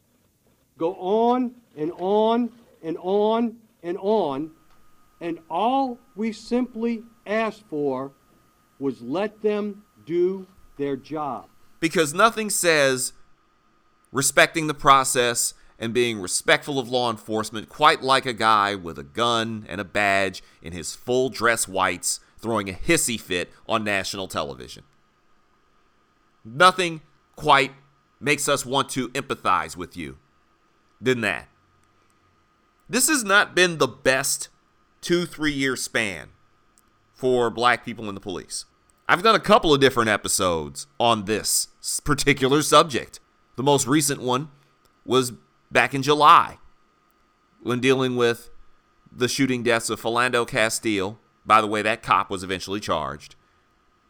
go 0.76 0.96
on 0.96 1.54
and 1.78 1.92
on 2.00 2.52
and 2.84 2.98
on 3.00 3.58
and 3.84 3.96
on, 4.00 4.52
and 5.22 5.38
all 5.52 6.00
we 6.16 6.32
simply 6.32 7.04
asked 7.28 7.64
for 7.70 8.12
was 8.80 9.00
let 9.04 9.44
them 9.44 9.84
do 10.08 10.48
their 10.78 10.96
job 10.96 11.48
because 11.80 12.12
nothing 12.12 12.50
says 12.50 13.14
respecting 14.12 14.66
the 14.66 14.74
process 14.74 15.54
and 15.78 15.94
being 15.94 16.20
respectful 16.20 16.80
of 16.80 16.90
law 16.90 17.12
enforcement 17.12 17.70
quite 17.70 18.02
like 18.02 18.26
a 18.26 18.34
guy 18.34 18.74
with 18.74 18.98
a 18.98 19.04
gun 19.04 19.64
and 19.70 19.80
a 19.80 19.84
badge 19.84 20.42
in 20.64 20.74
his 20.74 20.96
full 20.96 21.30
dress 21.30 21.68
whites 21.68 22.20
throwing 22.40 22.68
a 22.68 22.74
hissy 22.74 23.20
fit 23.20 23.52
on 23.70 23.84
national 23.84 24.28
television. 24.28 24.84
Nothing 26.44 27.02
quite 27.36 27.74
makes 28.22 28.48
us 28.48 28.66
want 28.66 28.90
to 28.90 29.10
empathize 29.10 29.76
with 29.76 29.98
you 29.98 30.18
than 31.02 31.22
that. 31.22 31.48
This 32.88 33.08
has 33.08 33.24
not 33.24 33.56
been 33.56 33.78
the 33.78 33.88
best 33.88 34.50
two, 35.02 35.26
three 35.26 35.52
year 35.52 35.76
span 35.76 36.30
for 37.14 37.50
black 37.50 37.84
people 37.84 38.08
in 38.10 38.16
the 38.16 38.22
police. 38.22 38.66
I've 39.08 39.24
done 39.24 39.36
a 39.36 39.40
couple 39.40 39.74
of 39.74 39.82
different 39.82 40.10
episodes 40.10 40.88
on 41.00 41.26
this 41.26 41.68
particular 42.04 42.62
subject. 42.62 43.20
The 43.58 43.64
most 43.64 43.88
recent 43.88 44.22
one 44.22 44.50
was 45.06 45.34
back 45.72 45.94
in 45.94 46.02
July 46.02 46.60
when 47.62 47.80
dealing 47.80 48.16
with 48.16 48.50
the 49.12 49.28
shooting 49.28 49.64
deaths 49.64 49.90
of 49.90 50.02
Philando 50.02 50.48
Castile. 50.48 51.20
By 51.46 51.60
the 51.60 51.68
way, 51.68 51.82
that 51.82 52.04
cop 52.04 52.30
was 52.30 52.44
eventually 52.44 52.80
charged. 52.80 53.36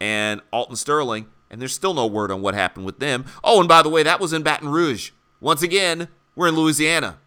And 0.00 0.40
Alton 0.52 0.76
Sterling, 0.76 1.26
and 1.52 1.60
there's 1.60 1.74
still 1.74 1.92
no 1.92 2.06
word 2.06 2.30
on 2.30 2.40
what 2.40 2.54
happened 2.54 2.86
with 2.86 2.98
them. 2.98 3.26
Oh, 3.44 3.60
and 3.60 3.68
by 3.68 3.82
the 3.82 3.90
way, 3.90 4.02
that 4.02 4.18
was 4.18 4.32
in 4.32 4.42
Baton 4.42 4.70
Rouge. 4.70 5.10
Once 5.38 5.62
again, 5.62 6.08
we're 6.34 6.48
in 6.48 6.56
Louisiana. 6.56 7.18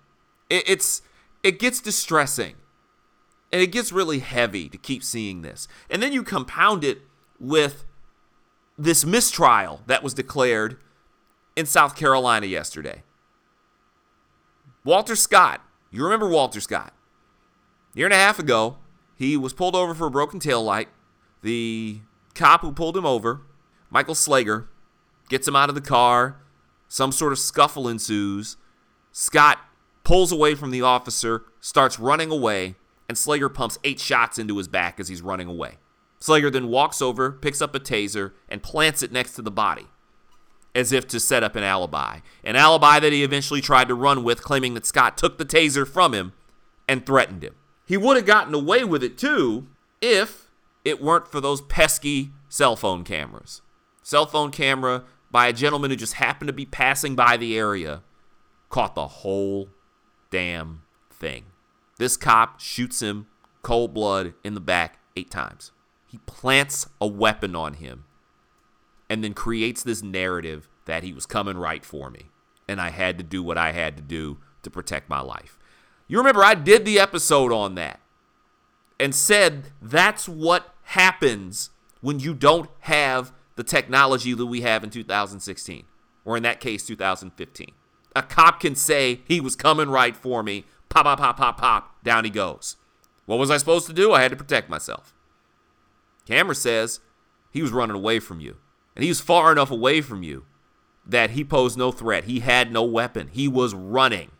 It, 0.49 0.67
it's 0.67 1.03
it 1.43 1.59
gets 1.59 1.79
distressing. 1.79 2.55
And 3.51 3.61
it 3.61 3.67
gets 3.67 3.91
really 3.91 4.19
heavy 4.19 4.67
to 4.67 4.77
keep 4.77 5.03
seeing 5.03 5.43
this. 5.43 5.67
And 5.89 6.01
then 6.01 6.11
you 6.11 6.23
compound 6.23 6.83
it 6.83 7.03
with 7.39 7.85
this 8.77 9.05
mistrial 9.05 9.81
that 9.85 10.03
was 10.03 10.13
declared 10.13 10.77
in 11.55 11.65
South 11.65 11.95
Carolina 11.95 12.47
yesterday. 12.47 13.03
Walter 14.83 15.15
Scott, 15.15 15.61
you 15.91 16.03
remember 16.03 16.27
Walter 16.27 16.59
Scott. 16.59 16.93
A 17.93 17.97
year 17.97 18.07
and 18.07 18.13
a 18.13 18.17
half 18.17 18.39
ago, 18.39 18.77
he 19.15 19.37
was 19.37 19.53
pulled 19.53 19.75
over 19.75 19.93
for 19.93 20.07
a 20.07 20.11
broken 20.11 20.39
tail 20.39 20.63
light. 20.63 20.89
The 21.43 21.99
cop 22.33 22.61
who 22.61 22.71
pulled 22.71 22.97
him 22.97 23.05
over, 23.05 23.41
Michael 23.95 24.13
Slager, 24.13 24.65
gets 25.29 25.47
him 25.47 25.55
out 25.55 25.69
of 25.69 25.75
the 25.75 25.79
car. 25.79 26.41
Some 26.89 27.13
sort 27.13 27.31
of 27.31 27.39
scuffle 27.39 27.87
ensues. 27.87 28.57
Scott 29.13 29.57
pulls 30.03 30.33
away 30.33 30.53
from 30.53 30.71
the 30.71 30.81
officer, 30.81 31.45
starts 31.61 31.97
running 31.97 32.29
away, 32.29 32.75
and 33.07 33.17
Slager 33.17 33.51
pumps 33.51 33.77
eight 33.85 34.01
shots 34.01 34.37
into 34.37 34.57
his 34.57 34.67
back 34.67 34.99
as 34.99 35.07
he's 35.07 35.21
running 35.21 35.47
away. 35.47 35.77
Slager 36.19 36.51
then 36.51 36.67
walks 36.67 37.01
over, 37.01 37.31
picks 37.31 37.61
up 37.61 37.73
a 37.73 37.79
taser, 37.79 38.33
and 38.49 38.61
plants 38.61 39.01
it 39.01 39.13
next 39.13 39.31
to 39.35 39.41
the 39.41 39.49
body, 39.49 39.87
as 40.75 40.91
if 40.91 41.07
to 41.07 41.17
set 41.17 41.41
up 41.41 41.55
an 41.55 41.63
alibi. 41.63 42.19
An 42.43 42.57
alibi 42.57 42.99
that 42.99 43.13
he 43.13 43.23
eventually 43.23 43.61
tried 43.61 43.87
to 43.87 43.95
run 43.95 44.25
with, 44.25 44.43
claiming 44.43 44.73
that 44.73 44.85
Scott 44.85 45.17
took 45.17 45.37
the 45.37 45.45
taser 45.45 45.87
from 45.87 46.13
him 46.13 46.33
and 46.85 47.05
threatened 47.05 47.45
him. 47.45 47.55
He 47.85 47.95
would 47.95 48.17
have 48.17 48.25
gotten 48.25 48.53
away 48.53 48.83
with 48.83 49.03
it 49.03 49.17
too 49.17 49.67
if 50.01 50.51
it 50.83 51.01
weren't 51.01 51.29
for 51.29 51.39
those 51.39 51.61
pesky 51.61 52.31
cell 52.49 52.75
phone 52.75 53.05
cameras. 53.05 53.61
Cell 54.05 54.27
phone 54.27 54.51
camera 54.51 55.03
by 55.31 55.47
a 55.47 55.53
gentleman 55.53 55.89
who 55.89 55.97
just 55.97 56.13
happened 56.13 56.47
to 56.47 56.53
be 56.53 56.67
passing 56.67 57.15
by 57.15 57.37
the 57.37 57.57
area 57.57 58.03
caught 58.69 58.93
the 58.93 59.07
whole 59.07 59.69
damn 60.29 60.83
thing. 61.09 61.45
This 61.97 62.15
cop 62.15 62.59
shoots 62.59 63.01
him 63.01 63.25
cold 63.63 63.95
blood 63.95 64.35
in 64.43 64.53
the 64.53 64.59
back 64.59 64.99
eight 65.15 65.31
times. 65.31 65.71
He 66.05 66.19
plants 66.27 66.87
a 67.01 67.07
weapon 67.07 67.55
on 67.55 67.73
him 67.73 68.05
and 69.09 69.23
then 69.23 69.33
creates 69.33 69.81
this 69.81 70.03
narrative 70.03 70.69
that 70.85 71.01
he 71.01 71.11
was 71.11 71.25
coming 71.25 71.57
right 71.57 71.83
for 71.83 72.11
me. 72.11 72.29
And 72.67 72.79
I 72.79 72.91
had 72.91 73.17
to 73.17 73.23
do 73.23 73.41
what 73.41 73.57
I 73.57 73.71
had 73.71 73.97
to 73.97 74.03
do 74.03 74.37
to 74.61 74.69
protect 74.69 75.09
my 75.09 75.21
life. 75.21 75.57
You 76.07 76.19
remember, 76.19 76.43
I 76.43 76.53
did 76.53 76.85
the 76.85 76.99
episode 76.99 77.51
on 77.51 77.73
that 77.73 77.99
and 78.99 79.15
said 79.15 79.71
that's 79.81 80.29
what 80.29 80.75
happens 80.83 81.71
when 82.01 82.19
you 82.19 82.35
don't 82.35 82.69
have 82.81 83.33
the 83.55 83.63
technology 83.63 84.33
that 84.33 84.45
we 84.45 84.61
have 84.61 84.83
in 84.83 84.89
2016, 84.89 85.85
or 86.23 86.37
in 86.37 86.43
that 86.43 86.59
case, 86.59 86.85
2015. 86.85 87.71
A 88.15 88.23
cop 88.23 88.59
can 88.59 88.75
say 88.75 89.21
he 89.25 89.39
was 89.39 89.55
coming 89.55 89.89
right 89.89 90.15
for 90.15 90.43
me, 90.43 90.65
pop, 90.89 91.05
pop, 91.05 91.19
pop, 91.19 91.37
pop, 91.37 91.59
pop, 91.59 92.03
down 92.03 92.23
he 92.23 92.29
goes. 92.29 92.77
What 93.25 93.39
was 93.39 93.51
I 93.51 93.57
supposed 93.57 93.87
to 93.87 93.93
do? 93.93 94.13
I 94.13 94.21
had 94.21 94.31
to 94.31 94.37
protect 94.37 94.69
myself. 94.69 95.13
Camera 96.25 96.55
says 96.55 96.99
he 97.51 97.61
was 97.61 97.71
running 97.71 97.95
away 97.95 98.19
from 98.19 98.39
you. 98.39 98.57
And 98.95 99.03
he 99.03 99.09
was 99.09 99.19
far 99.19 99.51
enough 99.51 99.71
away 99.71 100.01
from 100.01 100.23
you 100.23 100.45
that 101.05 101.31
he 101.31 101.43
posed 101.43 101.77
no 101.77 101.91
threat. 101.91 102.23
He 102.23 102.39
had 102.39 102.71
no 102.71 102.83
weapon. 102.83 103.29
He 103.31 103.47
was 103.47 103.73
running. 103.73 104.31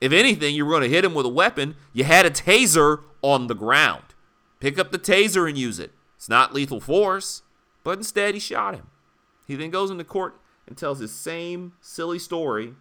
If 0.00 0.12
anything, 0.12 0.54
you 0.54 0.64
were 0.64 0.72
going 0.72 0.82
to 0.82 0.88
hit 0.88 1.04
him 1.04 1.14
with 1.14 1.26
a 1.26 1.30
weapon. 1.30 1.76
You 1.92 2.04
had 2.04 2.26
a 2.26 2.30
taser 2.30 3.02
on 3.22 3.46
the 3.46 3.54
ground. 3.54 4.02
Pick 4.58 4.78
up 4.78 4.90
the 4.90 4.98
taser 4.98 5.48
and 5.48 5.56
use 5.56 5.78
it. 5.78 5.92
It's 6.16 6.28
not 6.28 6.52
lethal 6.52 6.80
force, 6.80 7.42
but 7.82 7.98
instead 7.98 8.34
he 8.34 8.40
shot 8.40 8.74
him. 8.74 8.88
He 9.46 9.56
then 9.56 9.70
goes 9.70 9.90
into 9.90 10.04
court 10.04 10.40
and 10.66 10.76
tells 10.76 10.98
his 10.98 11.12
same 11.12 11.72
silly 11.80 12.18
story 12.18 12.74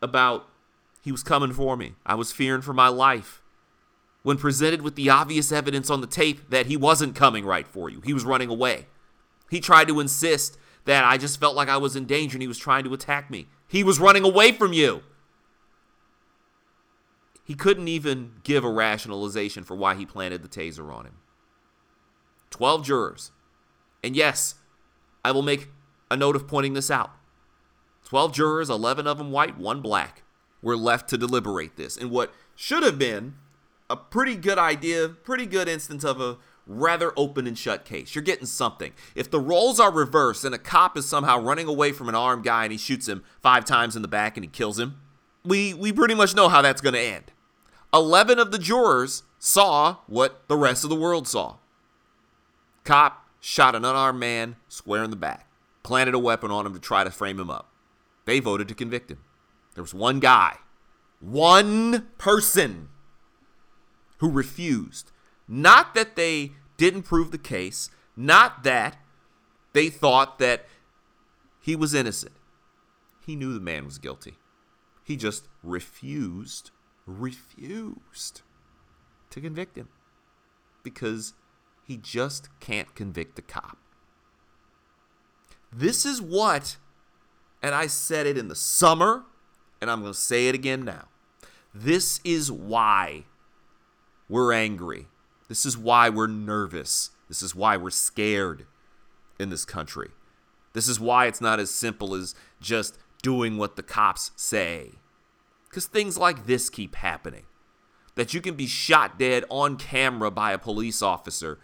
about 0.00 0.48
he 1.02 1.12
was 1.12 1.22
coming 1.22 1.52
for 1.52 1.76
me. 1.76 1.94
I 2.06 2.14
was 2.14 2.32
fearing 2.32 2.62
for 2.62 2.72
my 2.72 2.88
life 2.88 3.42
when 4.22 4.38
presented 4.38 4.80
with 4.80 4.94
the 4.94 5.10
obvious 5.10 5.52
evidence 5.52 5.90
on 5.90 6.00
the 6.00 6.06
tape 6.06 6.48
that 6.50 6.66
he 6.66 6.76
wasn't 6.76 7.14
coming 7.14 7.44
right 7.44 7.68
for 7.68 7.90
you. 7.90 8.00
He 8.00 8.14
was 8.14 8.24
running 8.24 8.48
away. 8.48 8.86
He 9.50 9.60
tried 9.60 9.88
to 9.88 10.00
insist 10.00 10.56
that 10.86 11.04
I 11.04 11.18
just 11.18 11.38
felt 11.38 11.56
like 11.56 11.68
I 11.68 11.76
was 11.76 11.94
in 11.94 12.06
danger 12.06 12.36
and 12.36 12.42
he 12.42 12.48
was 12.48 12.58
trying 12.58 12.84
to 12.84 12.94
attack 12.94 13.30
me. 13.30 13.48
He 13.68 13.84
was 13.84 14.00
running 14.00 14.24
away 14.24 14.52
from 14.52 14.72
you. 14.72 15.02
he 17.44 17.54
couldn't 17.54 17.88
even 17.88 18.32
give 18.42 18.64
a 18.64 18.70
rationalization 18.70 19.64
for 19.64 19.76
why 19.76 19.94
he 19.94 20.06
planted 20.06 20.42
the 20.42 20.48
taser 20.48 20.90
on 20.92 21.04
him. 21.04 21.16
12 22.50 22.84
jurors. 22.84 23.32
And 24.04 24.14
yes, 24.14 24.56
I 25.24 25.32
will 25.32 25.42
make 25.42 25.68
a 26.10 26.16
note 26.16 26.36
of 26.36 26.46
pointing 26.46 26.74
this 26.74 26.90
out. 26.90 27.10
12 28.04 28.34
jurors, 28.34 28.68
11 28.68 29.06
of 29.06 29.16
them 29.16 29.32
white, 29.32 29.56
one 29.56 29.80
black, 29.80 30.22
were 30.62 30.76
left 30.76 31.08
to 31.08 31.18
deliberate 31.18 31.76
this 31.76 31.96
in 31.96 32.10
what 32.10 32.32
should 32.54 32.82
have 32.82 32.98
been 32.98 33.34
a 33.88 33.96
pretty 33.96 34.36
good 34.36 34.58
idea, 34.58 35.08
pretty 35.08 35.46
good 35.46 35.68
instance 35.68 36.04
of 36.04 36.20
a 36.20 36.36
rather 36.66 37.12
open 37.16 37.46
and 37.46 37.58
shut 37.58 37.84
case. 37.84 38.14
You're 38.14 38.22
getting 38.22 38.46
something. 38.46 38.92
If 39.14 39.30
the 39.30 39.40
roles 39.40 39.80
are 39.80 39.90
reversed 39.90 40.44
and 40.44 40.54
a 40.54 40.58
cop 40.58 40.96
is 40.96 41.08
somehow 41.08 41.40
running 41.40 41.66
away 41.66 41.92
from 41.92 42.08
an 42.08 42.14
armed 42.14 42.44
guy 42.44 42.64
and 42.64 42.72
he 42.72 42.78
shoots 42.78 43.08
him 43.08 43.24
five 43.42 43.64
times 43.64 43.96
in 43.96 44.02
the 44.02 44.08
back 44.08 44.36
and 44.36 44.44
he 44.44 44.50
kills 44.50 44.78
him, 44.78 45.00
we, 45.44 45.72
we 45.74 45.92
pretty 45.92 46.14
much 46.14 46.34
know 46.34 46.48
how 46.48 46.62
that's 46.62 46.80
going 46.80 46.94
to 46.94 47.00
end. 47.00 47.32
11 47.92 48.38
of 48.38 48.50
the 48.50 48.58
jurors 48.58 49.22
saw 49.38 49.98
what 50.06 50.46
the 50.48 50.56
rest 50.56 50.84
of 50.84 50.90
the 50.90 50.96
world 50.96 51.26
saw. 51.28 51.56
Cop 52.84 53.23
shot 53.44 53.74
an 53.74 53.84
unarmed 53.84 54.18
man 54.18 54.56
square 54.68 55.04
in 55.04 55.10
the 55.10 55.16
back, 55.16 55.46
planted 55.82 56.14
a 56.14 56.18
weapon 56.18 56.50
on 56.50 56.64
him 56.64 56.72
to 56.72 56.80
try 56.80 57.04
to 57.04 57.10
frame 57.10 57.38
him 57.38 57.50
up. 57.50 57.68
They 58.24 58.40
voted 58.40 58.68
to 58.68 58.74
convict 58.74 59.10
him. 59.10 59.18
There 59.74 59.84
was 59.84 59.92
one 59.92 60.18
guy, 60.18 60.56
one 61.20 62.08
person 62.16 62.88
who 64.16 64.30
refused. 64.30 65.12
Not 65.46 65.94
that 65.94 66.16
they 66.16 66.52
didn't 66.78 67.02
prove 67.02 67.32
the 67.32 67.38
case, 67.38 67.90
not 68.16 68.64
that 68.64 68.96
they 69.74 69.90
thought 69.90 70.38
that 70.38 70.64
he 71.60 71.76
was 71.76 71.92
innocent. 71.92 72.32
He 73.26 73.36
knew 73.36 73.52
the 73.52 73.60
man 73.60 73.84
was 73.84 73.98
guilty. 73.98 74.38
He 75.04 75.16
just 75.16 75.48
refused, 75.62 76.70
refused 77.04 78.40
to 79.28 79.40
convict 79.42 79.76
him 79.76 79.88
because 80.82 81.34
he 81.86 81.96
just 81.96 82.48
can't 82.60 82.94
convict 82.94 83.38
a 83.38 83.42
cop. 83.42 83.78
This 85.72 86.06
is 86.06 86.22
what, 86.22 86.76
and 87.62 87.74
I 87.74 87.86
said 87.86 88.26
it 88.26 88.38
in 88.38 88.48
the 88.48 88.54
summer, 88.54 89.24
and 89.80 89.90
I'm 89.90 90.00
going 90.00 90.12
to 90.12 90.18
say 90.18 90.48
it 90.48 90.54
again 90.54 90.84
now. 90.84 91.08
This 91.74 92.20
is 92.24 92.50
why 92.50 93.24
we're 94.28 94.52
angry. 94.52 95.08
This 95.48 95.66
is 95.66 95.76
why 95.76 96.08
we're 96.08 96.28
nervous. 96.28 97.10
This 97.28 97.42
is 97.42 97.54
why 97.54 97.76
we're 97.76 97.90
scared 97.90 98.66
in 99.38 99.50
this 99.50 99.64
country. 99.64 100.10
This 100.72 100.88
is 100.88 101.00
why 101.00 101.26
it's 101.26 101.40
not 101.40 101.60
as 101.60 101.70
simple 101.70 102.14
as 102.14 102.34
just 102.60 102.98
doing 103.22 103.56
what 103.58 103.76
the 103.76 103.82
cops 103.82 104.30
say. 104.36 104.92
Because 105.68 105.86
things 105.86 106.16
like 106.16 106.46
this 106.46 106.70
keep 106.70 106.94
happening. 106.94 107.44
That 108.14 108.32
you 108.32 108.40
can 108.40 108.54
be 108.54 108.68
shot 108.68 109.18
dead 109.18 109.44
on 109.50 109.76
camera 109.76 110.30
by 110.30 110.52
a 110.52 110.58
police 110.58 111.02
officer, 111.02 111.58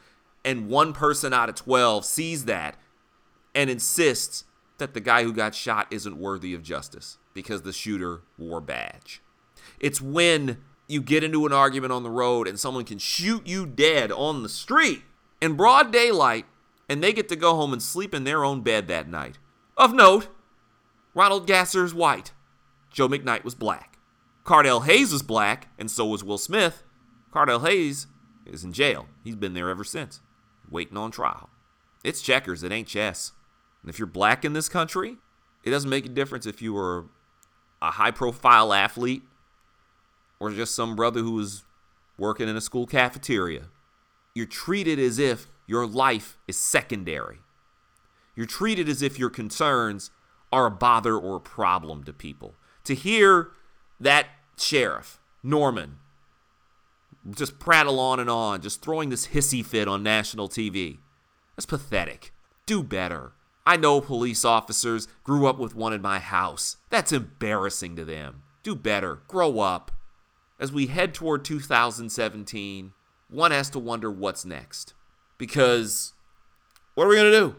and 0.44 0.68
one 0.68 0.92
person 0.92 1.32
out 1.32 1.48
of 1.48 1.54
12 1.54 2.04
sees 2.04 2.44
that 2.46 2.76
and 3.54 3.68
insists 3.68 4.44
that 4.78 4.94
the 4.94 5.00
guy 5.00 5.22
who 5.22 5.32
got 5.32 5.54
shot 5.54 5.86
isn't 5.90 6.16
worthy 6.16 6.54
of 6.54 6.62
justice 6.62 7.18
because 7.34 7.62
the 7.62 7.72
shooter 7.72 8.22
wore 8.38 8.58
a 8.58 8.62
badge. 8.62 9.22
It's 9.78 10.00
when 10.00 10.58
you 10.88 11.00
get 11.00 11.22
into 11.22 11.46
an 11.46 11.52
argument 11.52 11.92
on 11.92 12.02
the 12.02 12.10
road 12.10 12.48
and 12.48 12.58
someone 12.58 12.84
can 12.84 12.98
shoot 12.98 13.46
you 13.46 13.66
dead 13.66 14.10
on 14.10 14.42
the 14.42 14.48
street 14.48 15.02
in 15.40 15.56
broad 15.56 15.92
daylight 15.92 16.46
and 16.88 17.02
they 17.02 17.12
get 17.12 17.28
to 17.28 17.36
go 17.36 17.54
home 17.54 17.72
and 17.72 17.82
sleep 17.82 18.12
in 18.14 18.24
their 18.24 18.44
own 18.44 18.62
bed 18.62 18.88
that 18.88 19.08
night. 19.08 19.38
Of 19.76 19.94
note, 19.94 20.28
Ronald 21.14 21.46
Gasser 21.46 21.84
is 21.84 21.94
white. 21.94 22.32
Joe 22.90 23.08
McKnight 23.08 23.44
was 23.44 23.54
black. 23.54 23.98
Cardell 24.42 24.80
Hayes 24.80 25.12
was 25.12 25.22
black, 25.22 25.68
and 25.78 25.90
so 25.90 26.06
was 26.06 26.24
Will 26.24 26.38
Smith. 26.38 26.82
Cardell 27.30 27.60
Hayes 27.60 28.08
is 28.44 28.64
in 28.64 28.72
jail. 28.72 29.06
He's 29.22 29.36
been 29.36 29.54
there 29.54 29.70
ever 29.70 29.84
since, 29.84 30.20
waiting 30.70 30.96
on 30.96 31.10
trial. 31.10 31.50
It's 32.04 32.22
checkers, 32.22 32.62
it 32.62 32.72
ain't 32.72 32.88
chess. 32.88 33.32
And 33.82 33.90
if 33.90 33.98
you're 33.98 34.06
black 34.06 34.44
in 34.44 34.52
this 34.52 34.68
country, 34.68 35.16
it 35.64 35.70
doesn't 35.70 35.90
make 35.90 36.06
a 36.06 36.10
difference 36.10 36.46
if 36.46 36.62
you 36.62 36.72
were 36.72 37.06
a 37.82 37.92
high 37.92 38.10
profile 38.10 38.72
athlete 38.72 39.22
or 40.38 40.50
just 40.50 40.74
some 40.74 40.96
brother 40.96 41.20
who 41.20 41.32
was 41.32 41.64
working 42.18 42.48
in 42.48 42.56
a 42.56 42.60
school 42.60 42.86
cafeteria. 42.86 43.68
You're 44.34 44.46
treated 44.46 44.98
as 44.98 45.18
if 45.18 45.46
your 45.66 45.86
life 45.86 46.38
is 46.46 46.56
secondary. 46.56 47.38
You're 48.34 48.46
treated 48.46 48.88
as 48.88 49.02
if 49.02 49.18
your 49.18 49.30
concerns 49.30 50.10
are 50.52 50.66
a 50.66 50.70
bother 50.70 51.16
or 51.16 51.36
a 51.36 51.40
problem 51.40 52.04
to 52.04 52.12
people. 52.12 52.54
To 52.84 52.94
hear 52.94 53.50
that 53.98 54.26
sheriff, 54.56 55.20
Normand, 55.42 55.96
just 57.28 57.58
prattle 57.58 58.00
on 58.00 58.20
and 58.20 58.30
on, 58.30 58.62
just 58.62 58.82
throwing 58.82 59.10
this 59.10 59.28
hissy 59.28 59.64
fit 59.64 59.88
on 59.88 60.02
national 60.02 60.48
TV, 60.48 60.98
that's 61.56 61.66
pathetic. 61.66 62.32
Do 62.66 62.82
better. 62.82 63.32
I 63.66 63.76
know 63.76 64.00
police 64.00 64.44
officers 64.44 65.06
grew 65.22 65.46
up 65.46 65.58
with 65.58 65.74
one 65.74 65.92
in 65.92 66.00
my 66.00 66.18
house. 66.18 66.76
That's 66.88 67.12
embarrassing 67.12 67.96
to 67.96 68.04
them. 68.04 68.42
Do 68.62 68.74
better. 68.74 69.20
Grow 69.28 69.60
up. 69.60 69.90
As 70.58 70.72
we 70.72 70.86
head 70.86 71.14
toward 71.14 71.44
2017, 71.44 72.92
one 73.28 73.50
has 73.50 73.70
to 73.70 73.78
wonder 73.78 74.10
what's 74.10 74.44
next. 74.44 74.94
Because 75.38 76.14
what 76.94 77.04
are 77.04 77.08
we 77.08 77.16
going 77.16 77.32
to 77.32 77.38
do? 77.38 77.56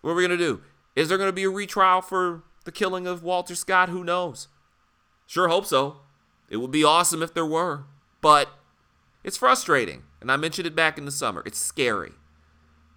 What 0.00 0.10
are 0.10 0.14
we 0.14 0.26
going 0.26 0.38
to 0.38 0.44
do? 0.44 0.62
Is 0.96 1.08
there 1.08 1.18
going 1.18 1.28
to 1.28 1.32
be 1.32 1.44
a 1.44 1.50
retrial 1.50 2.02
for 2.02 2.42
the 2.64 2.72
killing 2.72 3.06
of 3.06 3.22
Walter 3.22 3.54
Scott? 3.54 3.88
Who 3.88 4.04
knows? 4.04 4.48
Sure 5.26 5.48
hope 5.48 5.66
so. 5.66 5.98
It 6.48 6.56
would 6.58 6.70
be 6.70 6.84
awesome 6.84 7.22
if 7.22 7.32
there 7.34 7.46
were. 7.46 7.84
But 8.22 8.48
it's 9.22 9.36
frustrating. 9.36 10.04
And 10.22 10.32
I 10.32 10.36
mentioned 10.36 10.66
it 10.66 10.74
back 10.74 10.96
in 10.96 11.04
the 11.04 11.10
summer. 11.10 11.42
It's 11.44 11.58
scary. 11.58 12.12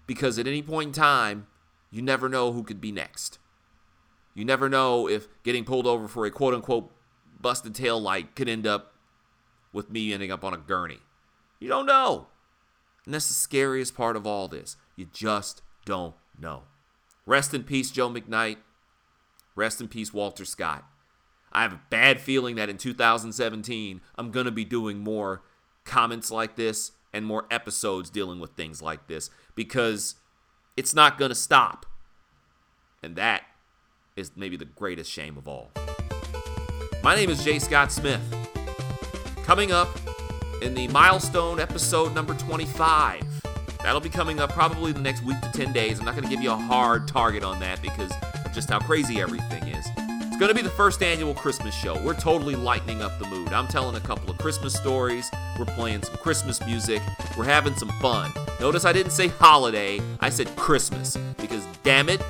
Because 0.07 0.39
at 0.39 0.47
any 0.47 0.61
point 0.61 0.89
in 0.89 0.93
time, 0.93 1.47
you 1.91 2.01
never 2.01 2.30
know 2.30 2.53
who 2.53 2.63
could 2.63 2.80
be 2.80 2.93
next. 2.93 3.39
You 4.34 4.45
never 4.45 4.69
know 4.69 5.09
if 5.09 5.28
getting 5.43 5.65
pulled 5.65 5.88
over 5.88 6.07
for 6.07 6.26
a 6.26 6.32
quote 6.32 6.53
unquote 6.53 6.91
busted 7.41 7.76
tail 7.76 7.99
light 7.99 8.36
could 8.36 8.47
end 8.47 8.65
up 8.65 8.93
with 9.73 9.89
me 9.89 10.13
ending 10.13 10.32
up 10.32 10.43
on 10.43 10.53
a 10.53 10.57
gurney. 10.57 10.99
You 11.59 11.67
don't 11.67 11.86
know. 11.86 12.28
And 13.05 13.13
that's 13.13 13.28
the 13.28 13.34
scariest 13.34 13.95
part 13.95 14.15
of 14.15 14.26
all 14.26 14.47
this. 14.47 14.78
You 14.95 15.07
just 15.11 15.61
don't 15.86 16.15
know. 16.39 16.63
Rest 17.26 17.53
in 17.53 17.63
peace, 17.63 17.91
Joe 17.91 18.09
McKnight. 18.09 18.57
Rest 19.55 19.80
in 19.80 19.88
peace, 19.88 20.13
Walter 20.13 20.45
Scott. 20.45 20.86
I 21.56 21.62
have 21.62 21.72
a 21.72 21.80
bad 21.89 22.20
feeling 22.20 22.58
that 22.58 22.68
in 22.68 22.78
2017, 22.78 24.01
I'm 24.18 24.30
going 24.30 24.45
to 24.45 24.51
be 24.51 24.66
doing 24.66 24.99
more 24.99 25.41
comments 25.86 26.30
like 26.30 26.58
this 26.58 26.91
and 27.14 27.26
more 27.26 27.45
episodes 27.49 28.10
dealing 28.10 28.41
with 28.41 28.51
things 28.51 28.82
like 28.82 29.08
this 29.08 29.30
because 29.56 30.16
it's 30.76 30.93
not 30.93 31.18
going 31.18 31.30
to 31.30 31.36
stop. 31.36 31.86
And 33.01 33.16
that 33.16 33.43
is 34.18 34.32
maybe 34.36 34.58
the 34.58 34.66
greatest 34.66 35.10
shame 35.10 35.38
of 35.38 35.47
all. 35.47 35.72
My 37.01 37.16
name 37.16 37.30
is 37.30 37.41
Jay 37.41 37.60
Scott 37.60 37.89
Smith. 37.89 38.22
Coming 39.43 39.72
up 39.72 39.97
in 40.62 40.74
the 40.74 40.89
milestone 40.89 41.62
episode 41.62 42.14
number 42.14 42.34
25. 42.34 43.24
That'll 43.82 44.01
be 44.01 44.10
coming 44.10 44.41
up 44.41 44.51
probably 44.51 44.91
the 44.91 44.99
next 44.99 45.24
week 45.24 45.39
to 45.39 45.51
10 45.53 45.72
days. 45.72 45.99
I'm 45.99 46.06
not 46.06 46.16
going 46.16 46.26
to 46.26 46.30
give 46.30 46.43
you 46.43 46.51
a 46.51 46.58
hard 46.58 47.08
target 47.08 47.43
on 47.43 47.62
that 47.62 47.82
because 47.82 48.12
of 48.43 48.51
just 48.51 48.70
how 48.70 48.80
crazy 48.80 49.22
everything 49.22 49.66
is. 49.70 49.86
It's 50.36 50.39
going 50.41 50.53
to 50.53 50.53
be 50.53 50.61
the 50.61 50.75
first 50.75 51.01
annual 51.01 51.33
Christmas 51.33 51.73
show. 51.73 51.97
We're 52.03 52.13
totally 52.13 52.55
lightening 52.55 53.01
up 53.01 53.17
the 53.19 53.25
mood. 53.27 53.53
I'm 53.53 53.69
telling 53.69 53.95
a 53.95 54.01
couple 54.01 54.29
of 54.29 54.38
Christmas 54.38 54.73
stories. 54.73 55.31
We're 55.57 55.63
playing 55.63 56.03
some 56.03 56.17
Christmas 56.17 56.59
music. 56.65 57.01
We're 57.38 57.45
having 57.45 57.73
some 57.75 57.88
fun. 58.01 58.33
Notice 58.59 58.83
I 58.83 58.91
didn't 58.91 59.13
say 59.13 59.29
holiday, 59.29 60.01
I 60.19 60.29
said 60.29 60.53
Christmas 60.57 61.15
because 61.38 61.65
damn 61.83 62.09
it, 62.09 62.21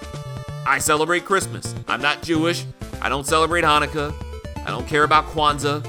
I 0.68 0.78
celebrate 0.78 1.26
Christmas. 1.26 1.74
I'm 1.88 2.00
not 2.00 2.22
Jewish. 2.22 2.68
I 3.02 3.10
don't 3.10 3.26
celebrate 3.26 3.64
Hanukkah. 3.64 4.14
I 4.58 4.70
don't 4.70 4.88
care 4.88 5.04
about 5.04 5.26
Kwanzaa. 5.26 5.84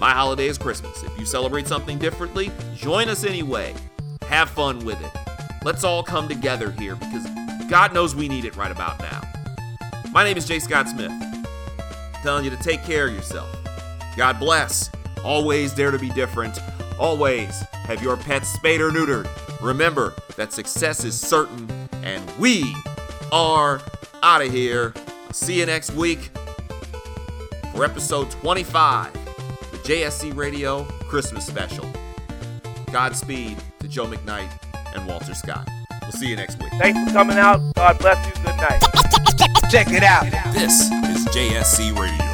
My 0.00 0.10
holiday 0.10 0.48
is 0.48 0.58
Christmas. 0.58 1.00
If 1.04 1.16
you 1.16 1.26
celebrate 1.26 1.68
something 1.68 1.96
differently, 1.96 2.50
join 2.74 3.08
us 3.08 3.22
anyway. 3.22 3.72
Have 4.22 4.50
fun 4.50 4.84
with 4.84 5.00
it. 5.00 5.12
Let's 5.62 5.84
all 5.84 6.02
come 6.02 6.26
together 6.26 6.72
here 6.72 6.96
because 6.96 7.24
God 7.68 7.94
knows 7.94 8.16
we 8.16 8.26
need 8.26 8.46
it 8.46 8.56
right 8.56 8.72
about 8.72 8.98
now. 8.98 9.19
My 10.12 10.24
name 10.24 10.36
is 10.36 10.44
Jay 10.46 10.58
Scott 10.58 10.88
Smith. 10.88 11.12
telling 12.22 12.44
you 12.44 12.50
to 12.50 12.56
take 12.56 12.82
care 12.82 13.06
of 13.06 13.14
yourself. 13.14 13.48
God 14.16 14.38
bless. 14.40 14.90
Always 15.24 15.72
dare 15.72 15.90
to 15.90 15.98
be 15.98 16.10
different. 16.10 16.58
Always 16.98 17.60
have 17.84 18.02
your 18.02 18.16
pets 18.16 18.48
spayed 18.48 18.80
or 18.80 18.90
neutered. 18.90 19.28
Remember 19.62 20.14
that 20.36 20.52
success 20.52 21.04
is 21.04 21.18
certain, 21.18 21.70
and 22.02 22.22
we 22.38 22.74
are 23.30 23.80
out 24.22 24.42
of 24.42 24.52
here. 24.52 24.92
See 25.32 25.60
you 25.60 25.66
next 25.66 25.92
week 25.92 26.30
for 27.72 27.84
episode 27.84 28.30
25, 28.32 29.12
the 29.12 29.78
JSC 29.78 30.34
Radio 30.36 30.84
Christmas 31.08 31.46
Special. 31.46 31.88
Godspeed 32.90 33.56
to 33.78 33.88
Joe 33.88 34.06
McKnight 34.06 34.50
and 34.94 35.06
Walter 35.06 35.34
Scott. 35.34 35.68
We'll 36.02 36.12
see 36.12 36.28
you 36.28 36.36
next 36.36 36.60
week. 36.60 36.72
Thanks 36.78 36.98
for 37.04 37.16
coming 37.16 37.38
out. 37.38 37.60
God 37.76 37.98
bless 37.98 38.26
you. 38.26 38.32
Good 38.42 38.56
night. 38.56 39.09
Check 39.70 39.92
it 39.92 40.02
out. 40.02 40.24
This 40.52 40.90
is 40.90 41.24
JSC 41.26 41.96
Radio. 41.96 42.29